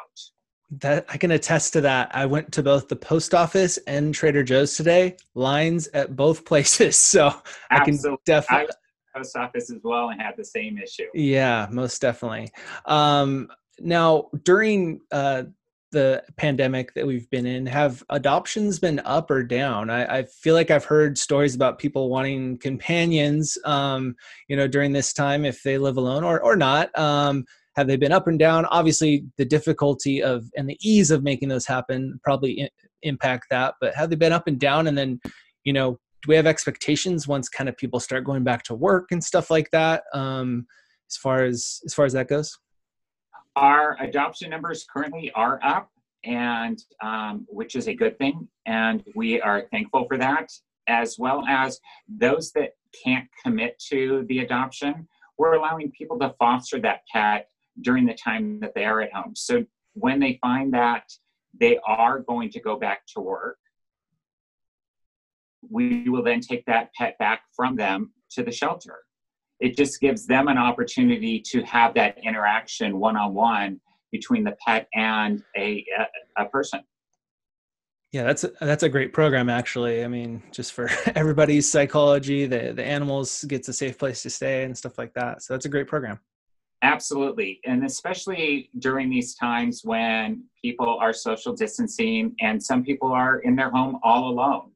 That 0.78 1.04
I 1.08 1.18
can 1.18 1.32
attest 1.32 1.72
to 1.74 1.80
that. 1.82 2.14
I 2.14 2.26
went 2.26 2.52
to 2.52 2.62
both 2.62 2.88
the 2.88 2.96
post 2.96 3.34
office 3.34 3.76
and 3.86 4.14
Trader 4.14 4.44
Joe's 4.44 4.76
today. 4.76 5.16
Lines 5.34 5.88
at 5.88 6.16
both 6.16 6.44
places, 6.46 6.96
so 6.96 7.34
Absolutely. 7.70 8.10
I 8.10 8.14
can 8.14 8.18
definitely. 8.24 8.74
Post 9.14 9.36
office 9.36 9.70
as 9.70 9.80
well 9.82 10.10
and 10.10 10.20
had 10.20 10.34
the 10.36 10.44
same 10.44 10.78
issue. 10.78 11.06
Yeah, 11.14 11.66
most 11.70 12.00
definitely. 12.00 12.50
Um, 12.86 13.48
now 13.80 14.28
during 14.44 15.00
uh, 15.10 15.44
the 15.92 16.22
pandemic 16.36 16.94
that 16.94 17.06
we've 17.06 17.28
been 17.30 17.46
in 17.46 17.66
have 17.66 18.02
adoptions 18.10 18.78
been 18.78 19.00
up 19.00 19.30
or 19.30 19.42
down 19.42 19.90
I, 19.90 20.18
I, 20.18 20.22
feel 20.24 20.54
like 20.54 20.70
i've 20.70 20.84
heard 20.84 21.18
stories 21.18 21.54
about 21.54 21.78
people 21.78 22.08
wanting 22.08 22.58
companions 22.58 23.58
um, 23.64 24.14
you 24.48 24.56
know 24.56 24.68
during 24.68 24.92
this 24.92 25.12
time 25.12 25.44
if 25.44 25.62
they 25.62 25.78
live 25.78 25.96
alone 25.96 26.22
or, 26.22 26.40
or 26.42 26.56
not 26.56 26.96
um, 26.98 27.44
have 27.74 27.86
they 27.86 27.96
been 27.96 28.12
up 28.12 28.28
and 28.28 28.38
down 28.38 28.66
obviously 28.66 29.24
the 29.36 29.44
difficulty 29.44 30.22
of 30.22 30.44
and 30.56 30.68
the 30.68 30.78
ease 30.82 31.10
of 31.10 31.22
making 31.22 31.48
those 31.48 31.66
happen 31.66 32.20
probably 32.22 32.62
I- 32.62 32.70
impact 33.02 33.46
that 33.50 33.74
but 33.80 33.94
have 33.94 34.10
they 34.10 34.16
been 34.16 34.32
up 34.32 34.46
and 34.46 34.60
down 34.60 34.86
and 34.86 34.96
then 34.96 35.20
you 35.64 35.72
know 35.72 35.98
do 36.22 36.28
we 36.28 36.36
have 36.36 36.46
expectations 36.46 37.26
once 37.26 37.48
kind 37.48 37.68
of 37.68 37.76
people 37.76 38.00
start 38.00 38.24
going 38.24 38.44
back 38.44 38.62
to 38.64 38.74
work 38.74 39.08
and 39.10 39.22
stuff 39.22 39.50
like 39.50 39.70
that 39.70 40.04
um, 40.12 40.66
as 41.08 41.16
far 41.16 41.44
as 41.44 41.80
as 41.84 41.94
far 41.94 42.04
as 42.04 42.12
that 42.12 42.28
goes 42.28 42.58
our 43.56 43.96
adoption 44.00 44.50
numbers 44.50 44.86
currently 44.92 45.30
are 45.32 45.60
up, 45.62 45.90
and 46.24 46.82
um, 47.02 47.46
which 47.48 47.76
is 47.76 47.88
a 47.88 47.94
good 47.94 48.18
thing, 48.18 48.48
and 48.66 49.02
we 49.14 49.40
are 49.40 49.66
thankful 49.70 50.06
for 50.06 50.18
that. 50.18 50.50
As 50.88 51.18
well 51.18 51.44
as 51.46 51.78
those 52.08 52.50
that 52.52 52.70
can't 53.04 53.28
commit 53.44 53.80
to 53.90 54.24
the 54.28 54.40
adoption, 54.40 55.06
we're 55.38 55.54
allowing 55.54 55.92
people 55.92 56.18
to 56.18 56.34
foster 56.38 56.80
that 56.80 57.02
pet 57.12 57.48
during 57.82 58.06
the 58.06 58.14
time 58.14 58.58
that 58.60 58.74
they 58.74 58.84
are 58.84 59.00
at 59.00 59.12
home. 59.12 59.34
So 59.36 59.64
when 59.94 60.18
they 60.18 60.38
find 60.40 60.72
that 60.74 61.04
they 61.58 61.78
are 61.86 62.20
going 62.20 62.50
to 62.50 62.60
go 62.60 62.76
back 62.76 63.02
to 63.14 63.20
work, 63.20 63.58
we 65.68 66.08
will 66.08 66.22
then 66.22 66.40
take 66.40 66.64
that 66.66 66.92
pet 66.94 67.18
back 67.18 67.42
from 67.54 67.76
them 67.76 68.12
to 68.32 68.42
the 68.42 68.52
shelter. 68.52 68.98
It 69.60 69.76
just 69.76 70.00
gives 70.00 70.26
them 70.26 70.48
an 70.48 70.56
opportunity 70.56 71.40
to 71.50 71.62
have 71.62 71.94
that 71.94 72.16
interaction 72.24 72.98
one-on-one 72.98 73.80
between 74.10 74.42
the 74.44 74.56
pet 74.66 74.88
and 74.94 75.42
a, 75.56 75.84
a, 75.98 76.44
a 76.44 76.48
person. 76.48 76.80
Yeah 78.12 78.24
that's 78.24 78.42
a, 78.42 78.50
that's 78.60 78.82
a 78.82 78.88
great 78.88 79.12
program 79.12 79.48
actually. 79.48 80.02
I 80.02 80.08
mean 80.08 80.42
just 80.50 80.72
for 80.72 80.90
everybody's 81.14 81.70
psychology 81.70 82.46
the 82.46 82.72
the 82.72 82.84
animals 82.84 83.44
gets 83.44 83.68
a 83.68 83.72
safe 83.72 83.98
place 83.98 84.22
to 84.22 84.30
stay 84.30 84.64
and 84.64 84.76
stuff 84.76 84.98
like 84.98 85.14
that. 85.14 85.42
So 85.42 85.54
that's 85.54 85.66
a 85.66 85.68
great 85.68 85.86
program. 85.86 86.18
Absolutely. 86.82 87.60
And 87.66 87.84
especially 87.84 88.70
during 88.78 89.10
these 89.10 89.34
times 89.34 89.82
when 89.84 90.44
people 90.60 90.98
are 90.98 91.12
social 91.12 91.52
distancing 91.54 92.34
and 92.40 92.60
some 92.60 92.82
people 92.82 93.12
are 93.12 93.40
in 93.40 93.54
their 93.54 93.70
home 93.70 94.00
all 94.02 94.30
alone 94.30 94.69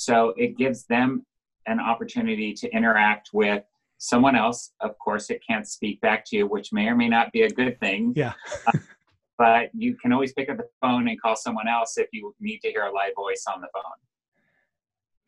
so 0.00 0.32
it 0.38 0.56
gives 0.56 0.86
them 0.86 1.26
an 1.66 1.78
opportunity 1.78 2.54
to 2.54 2.70
interact 2.74 3.30
with 3.34 3.62
someone 3.98 4.34
else. 4.34 4.72
Of 4.80 4.98
course, 4.98 5.28
it 5.28 5.42
can't 5.46 5.68
speak 5.68 6.00
back 6.00 6.24
to 6.28 6.36
you, 6.38 6.46
which 6.46 6.72
may 6.72 6.86
or 6.88 6.96
may 6.96 7.08
not 7.08 7.32
be 7.32 7.42
a 7.42 7.50
good 7.50 7.78
thing. 7.80 8.14
Yeah. 8.16 8.32
but 9.38 9.68
you 9.74 9.94
can 9.96 10.14
always 10.14 10.32
pick 10.32 10.48
up 10.48 10.56
the 10.56 10.68
phone 10.80 11.06
and 11.06 11.20
call 11.20 11.36
someone 11.36 11.68
else 11.68 11.98
if 11.98 12.08
you 12.12 12.34
need 12.40 12.60
to 12.60 12.70
hear 12.70 12.84
a 12.84 12.92
live 12.92 13.12
voice 13.14 13.44
on 13.54 13.60
the 13.60 13.68
phone. 13.74 13.82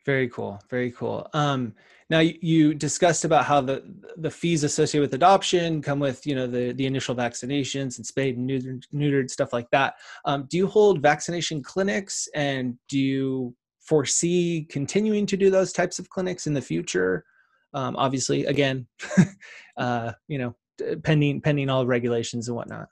Very 0.07 0.27
cool. 0.27 0.59
Very 0.71 0.91
cool. 0.91 1.29
Um, 1.33 1.75
now 2.09 2.19
you 2.19 2.73
discussed 2.73 3.25
about 3.25 3.45
how 3.45 3.61
the 3.61 3.83
the 4.17 4.29
fees 4.29 4.63
associated 4.63 5.01
with 5.01 5.13
adoption 5.13 5.81
come 5.81 5.99
with 5.99 6.27
you 6.27 6.35
know 6.35 6.45
the 6.45 6.73
the 6.73 6.85
initial 6.85 7.15
vaccinations 7.15 7.97
and 7.97 8.05
spayed 8.05 8.37
and 8.37 8.49
neutered, 8.49 8.83
neutered 8.93 9.29
stuff 9.29 9.53
like 9.53 9.69
that. 9.71 9.95
Um, 10.25 10.45
do 10.49 10.57
you 10.57 10.67
hold 10.67 11.01
vaccination 11.01 11.63
clinics 11.63 12.27
and 12.35 12.77
do 12.89 12.99
you 12.99 13.55
foresee 13.85 14.65
continuing 14.69 15.25
to 15.25 15.37
do 15.37 15.49
those 15.49 15.73
types 15.73 15.99
of 15.99 16.09
clinics 16.09 16.47
in 16.47 16.53
the 16.53 16.61
future? 16.61 17.25
um, 17.73 17.95
obviously 17.95 18.45
again 18.45 18.87
uh, 19.77 20.11
you 20.27 20.37
know 20.37 20.55
pending 21.03 21.41
pending 21.41 21.69
all 21.69 21.85
regulations 21.85 22.47
and 22.47 22.55
whatnot 22.55 22.87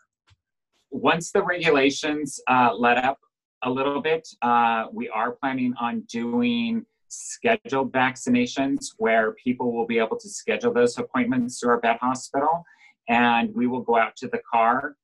once 0.92 1.32
the 1.32 1.42
regulations 1.42 2.40
uh, 2.48 2.70
let 2.74 2.98
up 2.98 3.20
a 3.64 3.70
little 3.70 4.02
bit 4.02 4.28
uh, 4.42 4.86
we 4.92 5.10
are 5.10 5.32
planning 5.32 5.74
on 5.80 6.02
doing 6.02 6.86
scheduled 7.08 7.92
vaccinations 7.92 8.94
where 8.98 9.34
people 9.34 9.74
will 9.74 9.86
be 9.86 10.00
able 10.00 10.18
to 10.18 10.30
schedule 10.30 10.74
those 10.74 10.98
appointments 10.98 11.60
through 11.60 11.72
our 11.72 11.82
vet 11.82 12.00
hospital 12.00 12.64
and 13.10 13.54
we 13.54 13.68
will 13.68 13.82
go 13.82 13.98
out 13.98 14.16
to 14.16 14.28
the 14.28 14.40
car 14.52 14.96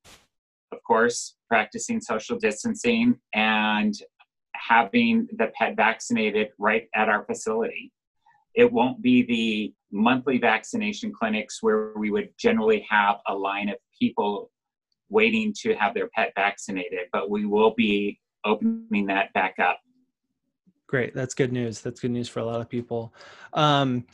of 0.71 0.83
course 0.83 1.35
practicing 1.49 1.99
social 1.99 2.37
distancing 2.37 3.17
and 3.33 3.95
having 4.57 5.27
the 5.37 5.51
pet 5.57 5.75
vaccinated 5.75 6.49
right 6.57 6.87
at 6.95 7.09
our 7.09 7.23
facility 7.25 7.91
it 8.57 8.71
won't 8.73 9.01
be 9.01 9.23
the 9.23 9.73
monthly 9.91 10.39
vaccination 10.39 11.13
clinics 11.13 11.61
where 11.61 11.93
we 11.95 12.09
would 12.09 12.29
generally 12.37 12.85
have 12.89 13.17
a 13.27 13.33
line 13.33 13.69
of 13.69 13.77
people 13.97 14.51
waiting 15.09 15.53
to 15.61 15.73
have 15.75 15.93
their 15.93 16.09
pet 16.09 16.33
vaccinated, 16.35 17.07
but 17.13 17.29
we 17.29 17.45
will 17.45 17.73
be 17.77 18.19
opening 18.43 19.05
that 19.05 19.31
back 19.33 19.55
up. 19.59 19.79
Great. 20.87 21.13
That's 21.13 21.33
good 21.33 21.53
news. 21.53 21.81
That's 21.81 21.99
good 21.99 22.11
news 22.11 22.27
for 22.27 22.39
a 22.39 22.45
lot 22.45 22.59
of 22.59 22.67
people. 22.67 23.13
Um, 23.53 24.05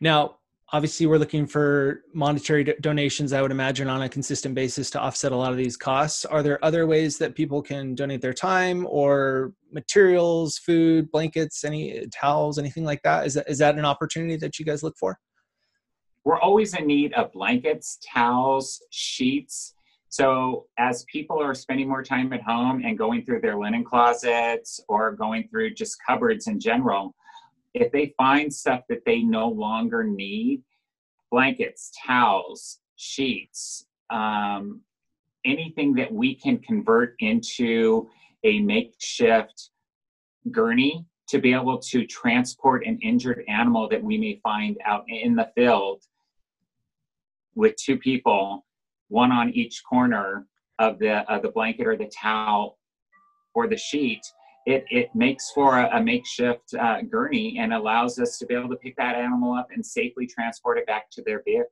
now, 0.00 0.36
obviously 0.72 1.06
we're 1.06 1.18
looking 1.18 1.46
for 1.46 2.04
monetary 2.12 2.64
donations 2.80 3.32
i 3.32 3.42
would 3.42 3.50
imagine 3.50 3.88
on 3.88 4.02
a 4.02 4.08
consistent 4.08 4.54
basis 4.54 4.90
to 4.90 5.00
offset 5.00 5.32
a 5.32 5.36
lot 5.36 5.50
of 5.50 5.56
these 5.56 5.76
costs. 5.76 6.24
Are 6.24 6.42
there 6.42 6.64
other 6.64 6.86
ways 6.86 7.18
that 7.18 7.34
people 7.34 7.62
can 7.62 7.94
donate 7.94 8.20
their 8.20 8.32
time 8.32 8.86
or 8.88 9.52
materials 9.72 10.58
food 10.58 11.10
blankets 11.10 11.64
any 11.64 12.06
towels 12.08 12.58
anything 12.58 12.84
like 12.84 13.02
that? 13.02 13.26
Is 13.26 13.34
that, 13.34 13.48
is 13.48 13.58
that 13.58 13.76
an 13.76 13.84
opportunity 13.84 14.36
that 14.36 14.58
you 14.58 14.64
guys 14.64 14.82
look 14.82 14.96
for? 14.96 15.18
We're 16.24 16.40
always 16.40 16.74
in 16.74 16.86
need 16.86 17.12
of 17.14 17.32
blankets 17.32 17.98
towels 18.06 18.82
sheets. 18.90 19.74
So 20.08 20.66
as 20.78 21.04
people 21.04 21.40
are 21.40 21.54
spending 21.54 21.88
more 21.88 22.02
time 22.02 22.32
at 22.32 22.42
home 22.42 22.82
and 22.84 22.98
going 22.98 23.24
through 23.24 23.40
their 23.40 23.58
linen 23.58 23.84
closets 23.84 24.80
or 24.88 25.12
going 25.12 25.48
through 25.48 25.74
just 25.74 25.96
cupboards 26.06 26.46
in 26.46 26.60
general 26.60 27.14
if 27.74 27.92
they 27.92 28.14
find 28.16 28.52
stuff 28.52 28.82
that 28.88 29.04
they 29.04 29.20
no 29.20 29.48
longer 29.48 30.04
need, 30.04 30.62
blankets, 31.30 31.92
towels, 32.04 32.80
sheets, 32.96 33.86
um, 34.10 34.80
anything 35.44 35.94
that 35.94 36.12
we 36.12 36.34
can 36.34 36.58
convert 36.58 37.14
into 37.20 38.08
a 38.44 38.60
makeshift 38.60 39.70
gurney 40.50 41.04
to 41.28 41.38
be 41.38 41.52
able 41.52 41.78
to 41.78 42.04
transport 42.06 42.84
an 42.84 42.98
injured 43.02 43.44
animal 43.46 43.88
that 43.88 44.02
we 44.02 44.18
may 44.18 44.40
find 44.42 44.76
out 44.84 45.04
in 45.06 45.36
the 45.36 45.48
field 45.54 46.02
with 47.54 47.76
two 47.76 47.96
people, 47.96 48.64
one 49.08 49.30
on 49.30 49.50
each 49.50 49.82
corner 49.88 50.46
of 50.78 50.98
the 50.98 51.30
of 51.32 51.42
the 51.42 51.50
blanket 51.50 51.86
or 51.86 51.96
the 51.96 52.10
towel 52.10 52.78
or 53.54 53.68
the 53.68 53.76
sheet 53.76 54.22
it, 54.66 54.84
it 54.90 55.14
makes 55.14 55.50
for 55.50 55.78
a, 55.78 55.98
a 55.98 56.02
makeshift 56.02 56.74
uh, 56.74 57.02
gurney 57.02 57.58
and 57.58 57.72
allows 57.72 58.18
us 58.18 58.38
to 58.38 58.46
be 58.46 58.54
able 58.54 58.68
to 58.68 58.76
pick 58.76 58.96
that 58.96 59.16
animal 59.16 59.54
up 59.54 59.68
and 59.74 59.84
safely 59.84 60.26
transport 60.26 60.78
it 60.78 60.86
back 60.86 61.10
to 61.12 61.22
their 61.22 61.42
vehicle. 61.44 61.70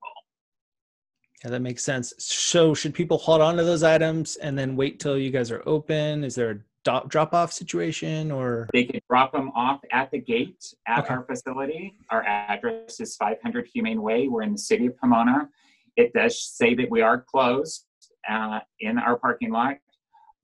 Yeah, 1.45 1.51
that 1.51 1.61
makes 1.61 1.85
sense. 1.85 2.13
So, 2.19 2.75
should 2.75 2.95
people 2.95 3.19
hold 3.19 3.41
on 3.41 3.57
to 3.57 3.65
those 3.65 3.85
items 3.85 4.37
and 4.37 4.59
then 4.59 4.75
wait 4.75 4.99
till 4.99 5.17
you 5.17 5.31
guys 5.31 5.53
are 5.53 5.63
open? 5.67 6.25
Is 6.25 6.35
there 6.35 6.51
a 6.51 7.03
drop 7.07 7.33
off 7.33 7.53
situation 7.53 8.33
or? 8.33 8.69
They 8.73 8.85
can 8.85 9.01
drop 9.09 9.33
them 9.33 9.51
off 9.55 9.81
at 9.93 10.11
the 10.11 10.19
gate 10.19 10.75
at 10.89 11.05
okay. 11.05 11.15
our 11.15 11.25
facility. 11.25 11.95
Our 12.11 12.25
address 12.25 12.99
is 12.99 13.15
500 13.17 13.69
Humane 13.73 14.03
Way. 14.03 14.27
We're 14.27 14.43
in 14.43 14.53
the 14.53 14.59
city 14.59 14.87
of 14.87 14.97
Pomona. 14.99 15.49
It 15.97 16.13
does 16.13 16.43
say 16.43 16.75
that 16.75 16.91
we 16.91 17.03
are 17.03 17.21
closed 17.21 17.87
uh, 18.29 18.61
in 18.81 18.99
our 18.99 19.17
parking 19.17 19.53
lot, 19.53 19.77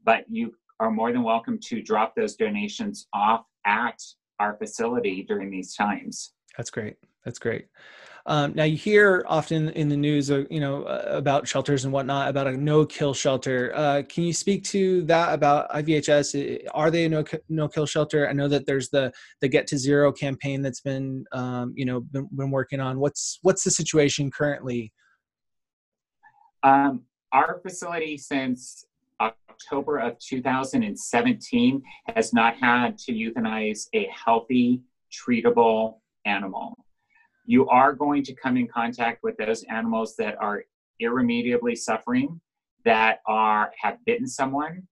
but 0.05 0.25
you 0.29 0.55
are 0.81 0.91
more 0.91 1.13
than 1.13 1.23
welcome 1.23 1.59
to 1.65 1.83
drop 1.83 2.15
those 2.17 2.37
donations 2.37 3.07
off 3.13 3.45
at 3.67 4.01
our 4.41 4.57
facility 4.57 5.25
during 5.27 5.51
these 5.51 5.75
times. 5.75 6.33
That's 6.57 6.71
great. 6.71 6.97
That's 7.25 7.39
great. 7.39 7.67
Um, 8.27 8.55
now 8.55 8.65
you 8.65 8.77
hear 8.77 9.25
often 9.29 9.69
in 9.71 9.91
the 9.91 9.97
news, 9.97 10.31
uh, 10.31 10.45
you 10.49 10.59
know, 10.59 10.85
uh, 10.85 11.05
about 11.09 11.47
shelters 11.47 11.85
and 11.85 11.93
whatnot, 11.93 12.29
about 12.29 12.47
a 12.47 12.57
no-kill 12.57 13.13
shelter. 13.13 13.71
Uh, 13.75 14.03
can 14.09 14.25
you 14.25 14.33
speak 14.33 14.65
to 14.65 15.03
that 15.03 15.35
about 15.35 15.71
IVHS? 15.71 16.67
Are 16.73 16.91
they 16.91 17.05
a 17.05 17.09
no 17.09 17.23
no-kill 17.51 17.85
shelter? 17.85 18.27
I 18.27 18.33
know 18.33 18.49
that 18.49 18.65
there's 18.65 18.89
the 18.89 19.13
the 19.43 19.49
Get 19.49 19.67
to 19.69 19.79
Zero 19.79 20.11
campaign 20.11 20.63
that's 20.63 20.81
been, 20.81 21.27
um, 21.33 21.75
you 21.77 21.85
know, 21.85 22.01
been, 22.01 22.27
been, 22.35 22.51
working 22.51 22.81
on. 22.81 22.99
What's 22.99 23.39
what's 23.43 23.63
the 23.63 23.71
situation 23.71 24.31
currently? 24.31 24.91
Um, 26.63 27.03
our 27.33 27.61
facility 27.63 28.17
since 28.17 28.87
October 29.25 29.99
of 29.99 30.19
2017 30.19 31.83
has 32.15 32.33
not 32.33 32.57
had 32.57 32.99
to 32.99 33.13
euthanize 33.13 33.87
a 33.95 34.09
healthy, 34.25 34.83
treatable 35.13 35.99
animal 36.25 36.85
you 37.47 37.69
are 37.69 37.93
going 37.93 38.23
to 38.25 38.35
come 38.35 38.57
in 38.57 38.67
contact 38.67 39.23
with 39.23 39.37
those 39.37 39.65
animals 39.65 40.15
that 40.17 40.37
are 40.41 40.65
irremediably 41.01 41.75
suffering, 41.75 42.41
that 42.85 43.19
are 43.27 43.71
have 43.81 43.99
bitten 44.07 44.27
someone, 44.27 44.83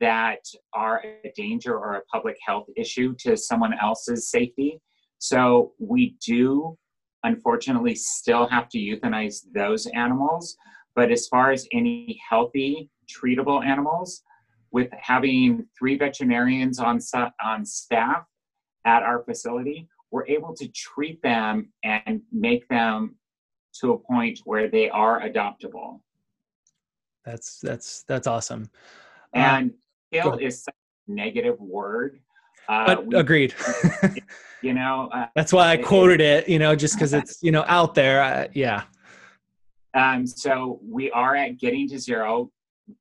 that 0.00 0.40
are 0.72 1.02
a 1.24 1.32
danger 1.36 1.76
or 1.76 1.94
a 1.94 2.04
public 2.04 2.36
health 2.44 2.66
issue 2.76 3.14
to 3.18 3.36
someone 3.36 3.74
else's 3.80 4.30
safety. 4.30 4.80
So 5.18 5.72
we 5.78 6.16
do 6.24 6.76
unfortunately 7.24 7.94
still 7.94 8.48
have 8.48 8.68
to 8.70 8.78
euthanize 8.78 9.42
those 9.54 9.86
animals. 9.86 10.56
But 10.96 11.12
as 11.12 11.28
far 11.28 11.52
as 11.52 11.68
any 11.72 12.20
healthy, 12.28 12.90
treatable 13.12 13.64
animals, 13.64 14.22
with 14.70 14.88
having 14.98 15.66
three 15.78 15.98
veterinarians 15.98 16.78
on, 16.78 16.98
on 17.44 17.64
staff 17.64 18.24
at 18.84 19.02
our 19.02 19.22
facility, 19.24 19.88
we're 20.10 20.26
able 20.26 20.54
to 20.54 20.68
treat 20.68 21.20
them 21.22 21.72
and 21.84 22.22
make 22.32 22.66
them 22.68 23.16
to 23.80 23.92
a 23.92 23.98
point 23.98 24.40
where 24.44 24.68
they 24.68 24.90
are 24.90 25.20
adoptable. 25.20 26.00
That's 27.24 27.60
that's 27.60 28.04
that's 28.08 28.26
awesome. 28.26 28.68
And 29.32 29.70
um, 29.70 29.74
kill 30.12 30.38
is 30.38 30.64
such 30.64 30.74
a 31.08 31.12
negative 31.12 31.58
word. 31.60 32.20
Uh, 32.68 32.96
we, 33.04 33.16
agreed. 33.16 33.54
you 34.62 34.74
know, 34.74 35.08
uh, 35.12 35.26
that's 35.34 35.52
why 35.52 35.68
I 35.68 35.74
it, 35.74 35.84
quoted 35.84 36.20
it. 36.20 36.48
You 36.48 36.58
know, 36.58 36.74
just 36.74 36.94
because 36.94 37.14
it's 37.14 37.42
you 37.42 37.52
know 37.52 37.64
out 37.68 37.94
there. 37.94 38.22
Uh, 38.22 38.48
yeah. 38.54 38.82
Um. 39.94 40.26
So 40.26 40.80
we 40.82 41.10
are 41.12 41.36
at 41.36 41.58
getting 41.58 41.88
to 41.90 41.98
zero, 41.98 42.50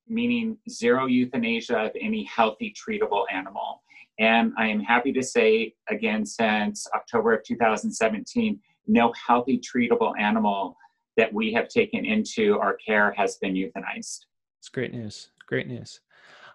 meaning 0.08 0.58
zero 0.70 1.06
euthanasia 1.06 1.78
of 1.78 1.92
any 2.00 2.24
healthy 2.24 2.74
treatable 2.74 3.26
animal. 3.32 3.82
And 4.20 4.54
I 4.58 4.68
am 4.68 4.80
happy 4.82 5.12
to 5.14 5.24
say, 5.24 5.74
again, 5.90 6.26
since 6.26 6.88
October 6.94 7.34
of 7.34 7.44
2017, 7.44 8.60
no 8.88 9.14
healthy 9.28 9.60
treatable 9.60 10.14
animal 10.20 10.78
that 11.18 11.34
we 11.34 11.54
have 11.54 11.68
taken 11.68 12.06
into 12.06 12.58
our 12.60 12.76
care 12.76 13.14
has 13.18 13.38
been 13.38 13.54
euthanized. 13.54 14.26
It's 14.60 14.70
great 14.70 14.94
news. 14.94 15.30
Great 15.48 15.68
news. 15.68 16.02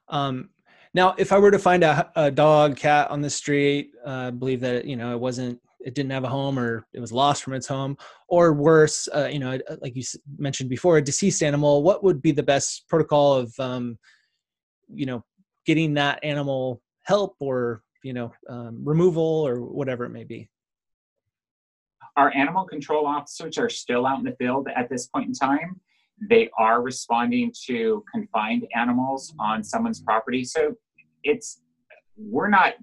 Um, 0.08 0.50
now, 0.94 1.14
if 1.18 1.32
I 1.32 1.38
were 1.38 1.50
to 1.50 1.58
find 1.58 1.84
a, 1.84 2.10
a 2.16 2.30
dog, 2.30 2.76
cat 2.76 3.10
on 3.10 3.20
the 3.20 3.28
street, 3.28 3.92
uh, 4.04 4.30
believe 4.30 4.60
that 4.60 4.84
you 4.86 4.96
know 4.96 5.12
it 5.12 5.20
wasn't, 5.20 5.60
it 5.86 5.94
didn't 5.94 6.12
have 6.12 6.24
a 6.24 6.28
home, 6.28 6.58
or 6.58 6.86
it 6.92 7.00
was 7.00 7.12
lost 7.12 7.42
from 7.42 7.54
its 7.54 7.66
home, 7.66 7.96
or 8.28 8.52
worse, 8.52 9.08
uh, 9.14 9.28
you 9.32 9.38
know, 9.38 9.58
like 9.80 9.96
you 9.96 10.02
mentioned 10.36 10.68
before, 10.68 10.98
a 10.98 11.02
deceased 11.02 11.42
animal. 11.42 11.82
What 11.82 12.04
would 12.04 12.20
be 12.20 12.32
the 12.32 12.42
best 12.42 12.86
protocol 12.88 13.34
of, 13.34 13.54
um, 13.58 13.98
you 14.92 15.06
know, 15.06 15.24
getting 15.66 15.94
that 15.94 16.18
animal 16.22 16.82
help 17.02 17.36
or 17.40 17.82
you 18.02 18.12
know 18.12 18.32
um, 18.48 18.80
removal 18.84 19.22
or 19.22 19.60
whatever 19.60 20.04
it 20.04 20.10
may 20.10 20.24
be 20.24 20.48
our 22.16 22.34
animal 22.34 22.64
control 22.64 23.06
officers 23.06 23.58
are 23.58 23.68
still 23.68 24.06
out 24.06 24.18
in 24.18 24.24
the 24.24 24.36
field 24.36 24.68
at 24.74 24.88
this 24.88 25.08
point 25.08 25.26
in 25.26 25.32
time 25.32 25.80
they 26.30 26.48
are 26.56 26.80
responding 26.82 27.52
to 27.66 28.02
confined 28.12 28.66
animals 28.74 29.34
on 29.38 29.62
someone's 29.62 30.00
property 30.00 30.44
so 30.44 30.74
it's 31.24 31.60
we're 32.16 32.48
not 32.48 32.74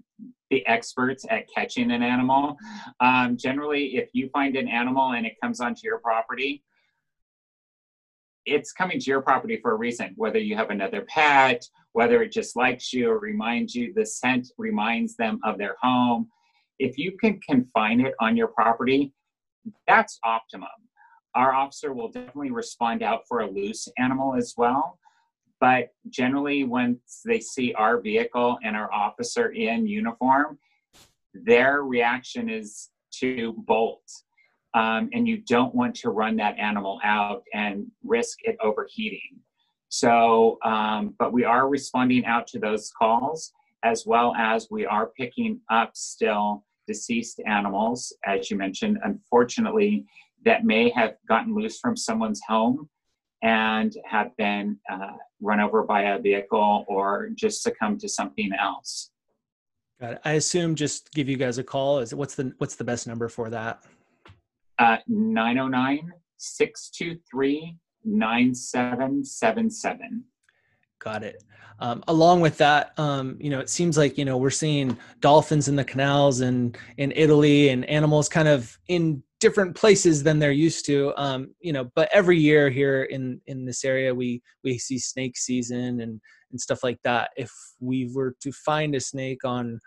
the 0.54 0.66
experts 0.68 1.26
at 1.30 1.46
catching 1.54 1.92
an 1.92 2.04
animal 2.04 2.58
um, 3.00 3.38
generally 3.38 3.98
if 3.98 4.10
you 4.14 4.30
find 4.30 4.56
an 4.56 4.68
animal 4.68 5.14
and 5.14 5.26
it 5.26 5.34
comes 5.42 5.60
onto 5.60 5.82
your 5.84 6.00
property 6.00 6.64
it's 8.46 8.74
coming 8.74 9.00
to 9.00 9.10
your 9.10 9.22
property 9.22 9.58
for 9.62 9.72
a 9.72 9.76
reason 9.76 10.14
whether 10.16 10.40
you 10.40 10.56
have 10.56 10.70
another 10.70 11.02
pet 11.02 11.64
whether 11.94 12.22
it 12.24 12.32
just 12.32 12.56
likes 12.56 12.92
you 12.92 13.10
or 13.10 13.20
reminds 13.20 13.74
you, 13.74 13.94
the 13.94 14.06
scent 14.06 14.50
reminds 14.58 15.16
them 15.16 15.40
of 15.44 15.58
their 15.58 15.76
home. 15.82 16.28
If 16.80 16.98
you 16.98 17.16
can 17.18 17.40
confine 17.40 18.02
it 18.02 18.16
on 18.20 18.36
your 18.36 18.48
property, 18.48 19.14
that's 19.88 20.20
optimum. 20.26 20.68
Our 21.36 21.54
officer 21.54 21.94
will 21.94 22.10
definitely 22.10 22.52
respond 22.52 23.02
out 23.02 23.22
for 23.28 23.42
a 23.42 23.50
loose 23.50 23.88
animal 23.98 24.36
as 24.36 24.54
well. 24.58 25.00
But 25.64 25.94
generally, 26.10 26.66
once 26.66 27.22
they 27.24 27.40
see 27.40 27.74
our 27.76 28.02
vehicle 28.02 28.58
and 28.66 28.76
our 28.76 28.92
officer 28.92 29.48
in 29.52 29.88
uniform, 29.88 30.60
their 31.34 31.84
reaction 31.84 32.50
is 32.50 32.90
to 33.22 33.54
bolt. 33.60 34.04
Um, 34.74 35.10
and 35.14 35.26
you 35.26 35.38
don't 35.38 35.74
want 35.74 35.96
to 36.02 36.10
run 36.10 36.36
that 36.36 36.60
animal 36.60 37.00
out 37.02 37.44
and 37.54 37.90
risk 38.04 38.40
it 38.44 38.58
overheating. 38.62 39.40
So, 39.88 40.58
um, 40.66 41.16
but 41.18 41.32
we 41.32 41.46
are 41.46 41.70
responding 41.70 42.26
out 42.26 42.46
to 42.48 42.60
those 42.60 42.92
calls 43.00 43.54
as 43.86 44.06
well 44.06 44.36
as 44.36 44.68
we 44.70 44.86
are 44.86 45.12
picking 45.18 45.62
up 45.70 45.96
still 45.96 46.66
deceased 46.88 47.40
animals, 47.48 48.12
as 48.26 48.52
you 48.52 48.58
mentioned, 48.58 48.98
unfortunately, 49.06 50.04
that 50.44 50.66
may 50.66 50.90
have 50.90 51.16
gotten 51.26 51.56
loose 51.56 51.80
from 51.80 51.96
someone's 51.96 52.42
home 52.50 52.90
and 53.44 53.96
have 54.06 54.36
been 54.38 54.80
uh, 54.92 55.12
run 55.42 55.60
over 55.60 55.84
by 55.84 56.04
a 56.04 56.20
vehicle 56.20 56.86
or 56.88 57.30
just 57.36 57.62
succumb 57.62 58.00
to 58.00 58.10
something 58.10 58.50
else. 58.60 59.12
Got 60.00 60.14
it. 60.14 60.22
I 60.26 60.32
assume 60.34 60.74
just 60.76 61.14
give 61.14 61.30
you 61.30 61.38
guys 61.38 61.60
a 61.60 61.64
call. 61.64 62.00
Is 62.00 62.16
what's 62.16 62.36
the 62.36 62.54
what's 62.58 62.76
the 62.76 62.84
best 62.84 63.06
number 63.06 63.30
for 63.30 63.50
that? 63.50 63.84
Uh, 64.80 64.98
909 65.08 66.12
623 66.38 67.78
9777. 68.06 70.24
Got 71.00 71.24
it. 71.24 71.44
Um, 71.80 72.04
along 72.08 72.42
with 72.42 72.58
that, 72.58 72.94
um, 72.98 73.38
you 73.40 73.50
know, 73.50 73.60
it 73.60 73.70
seems 73.70 73.98
like 73.98 74.18
you 74.18 74.26
know 74.26 74.38
we're 74.38 74.50
seeing 74.50 74.98
dolphins 75.20 75.68
in 75.68 75.76
the 75.76 75.84
canals 75.84 76.42
and 76.42 76.76
in 76.98 77.14
Italy 77.16 77.70
and 77.70 77.86
animals 77.86 78.30
kind 78.30 78.48
of 78.48 78.78
in 78.88 79.22
different 79.44 79.76
places 79.76 80.24
than 80.24 80.40
they're 80.40 80.54
used 80.68 80.86
to. 80.86 81.14
Um, 81.18 81.54
you 81.60 81.74
know, 81.74 81.92
but 81.96 82.08
every 82.14 82.40
year 82.40 82.70
here 82.70 83.04
in 83.04 83.42
in 83.46 83.66
this 83.66 83.84
area, 83.84 84.16
we 84.16 84.42
we 84.64 84.78
see 84.78 84.98
snake 84.98 85.38
season 85.38 86.00
and 86.02 86.22
and 86.52 86.60
stuff 86.60 86.82
like 86.82 87.00
that. 87.04 87.32
If 87.36 87.52
we 87.82 88.10
were 88.16 88.36
to 88.40 88.52
find 88.54 88.96
a 88.96 89.02
snake 89.02 89.44
on 89.44 89.80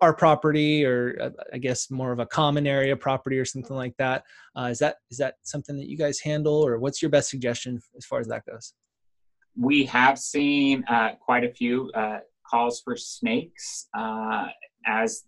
our 0.00 0.14
property 0.14 0.84
or 0.84 1.18
uh, 1.20 1.30
i 1.52 1.58
guess 1.58 1.90
more 1.90 2.12
of 2.12 2.20
a 2.20 2.26
common 2.26 2.68
area 2.68 2.96
property 2.96 3.36
or 3.36 3.44
something 3.44 3.76
like 3.84 3.96
that. 3.98 4.22
Uh, 4.56 4.68
is 4.70 4.78
that 4.78 4.96
is 5.10 5.18
that 5.18 5.34
something 5.42 5.76
that 5.76 5.88
you 5.88 5.96
guys 5.96 6.20
handle 6.20 6.64
or 6.66 6.78
what's 6.78 7.02
your 7.02 7.10
best 7.10 7.28
suggestion 7.30 7.80
as 7.96 8.04
far 8.04 8.20
as 8.20 8.28
that 8.28 8.44
goes 8.46 8.74
we 9.56 9.84
have 9.84 10.16
seen 10.16 10.84
uh, 10.88 11.10
quite 11.20 11.42
a 11.42 11.52
few 11.60 11.90
uh, 12.02 12.18
calls 12.48 12.80
for 12.84 12.96
snakes 12.96 13.88
uh, 13.96 14.46
as 14.86 15.24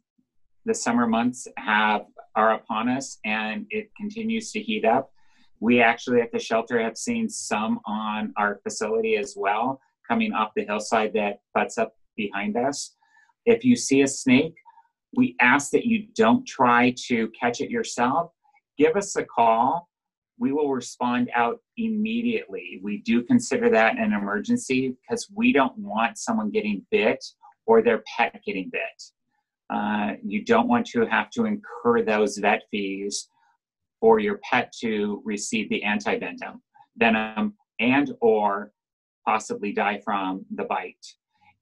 the 0.66 0.74
summer 0.74 1.06
months 1.06 1.48
have 1.56 2.02
are 2.36 2.54
upon 2.54 2.88
us 2.88 3.18
and 3.24 3.66
it 3.70 3.90
continues 3.96 4.50
to 4.52 4.60
heat 4.60 4.84
up 4.84 5.12
we 5.60 5.82
actually 5.82 6.20
at 6.20 6.32
the 6.32 6.38
shelter 6.38 6.80
have 6.80 6.96
seen 6.96 7.28
some 7.28 7.80
on 7.84 8.32
our 8.36 8.60
facility 8.62 9.16
as 9.16 9.34
well 9.36 9.80
coming 10.08 10.32
off 10.32 10.50
the 10.56 10.64
hillside 10.64 11.12
that 11.12 11.40
butts 11.54 11.78
up 11.78 11.94
behind 12.16 12.56
us 12.56 12.96
if 13.46 13.64
you 13.64 13.76
see 13.76 14.02
a 14.02 14.08
snake, 14.08 14.54
we 15.16 15.36
ask 15.40 15.70
that 15.70 15.86
you 15.86 16.06
don't 16.14 16.46
try 16.46 16.94
to 17.08 17.30
catch 17.30 17.60
it 17.60 17.70
yourself. 17.70 18.32
Give 18.78 18.96
us 18.96 19.16
a 19.16 19.24
call. 19.24 19.88
We 20.38 20.52
will 20.52 20.70
respond 20.70 21.30
out 21.34 21.58
immediately. 21.76 22.80
We 22.82 22.98
do 22.98 23.22
consider 23.22 23.68
that 23.70 23.98
an 23.98 24.12
emergency 24.12 24.96
because 25.02 25.28
we 25.34 25.52
don't 25.52 25.76
want 25.76 26.16
someone 26.16 26.50
getting 26.50 26.86
bit 26.90 27.24
or 27.66 27.82
their 27.82 28.02
pet 28.16 28.40
getting 28.46 28.70
bit. 28.70 29.02
Uh, 29.72 30.12
you 30.24 30.44
don't 30.44 30.68
want 30.68 30.86
to 30.86 31.06
have 31.06 31.30
to 31.30 31.44
incur 31.44 32.02
those 32.02 32.38
vet 32.38 32.62
fees 32.70 33.28
for 34.00 34.18
your 34.18 34.38
pet 34.38 34.72
to 34.80 35.22
receive 35.24 35.68
the 35.68 35.82
antivenom 35.86 36.60
venom 36.96 37.54
and 37.78 38.12
or 38.20 38.72
possibly 39.26 39.72
die 39.72 40.00
from 40.04 40.44
the 40.54 40.64
bite. 40.64 41.06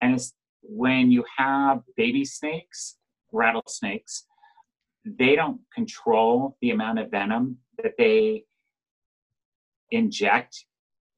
And 0.00 0.20
when 0.62 1.10
you 1.10 1.24
have 1.36 1.82
baby 1.96 2.24
snakes, 2.24 2.96
rattlesnakes, 3.32 4.26
they 5.04 5.36
don't 5.36 5.60
control 5.74 6.56
the 6.60 6.70
amount 6.70 6.98
of 6.98 7.10
venom 7.10 7.58
that 7.82 7.92
they 7.98 8.44
inject 9.90 10.64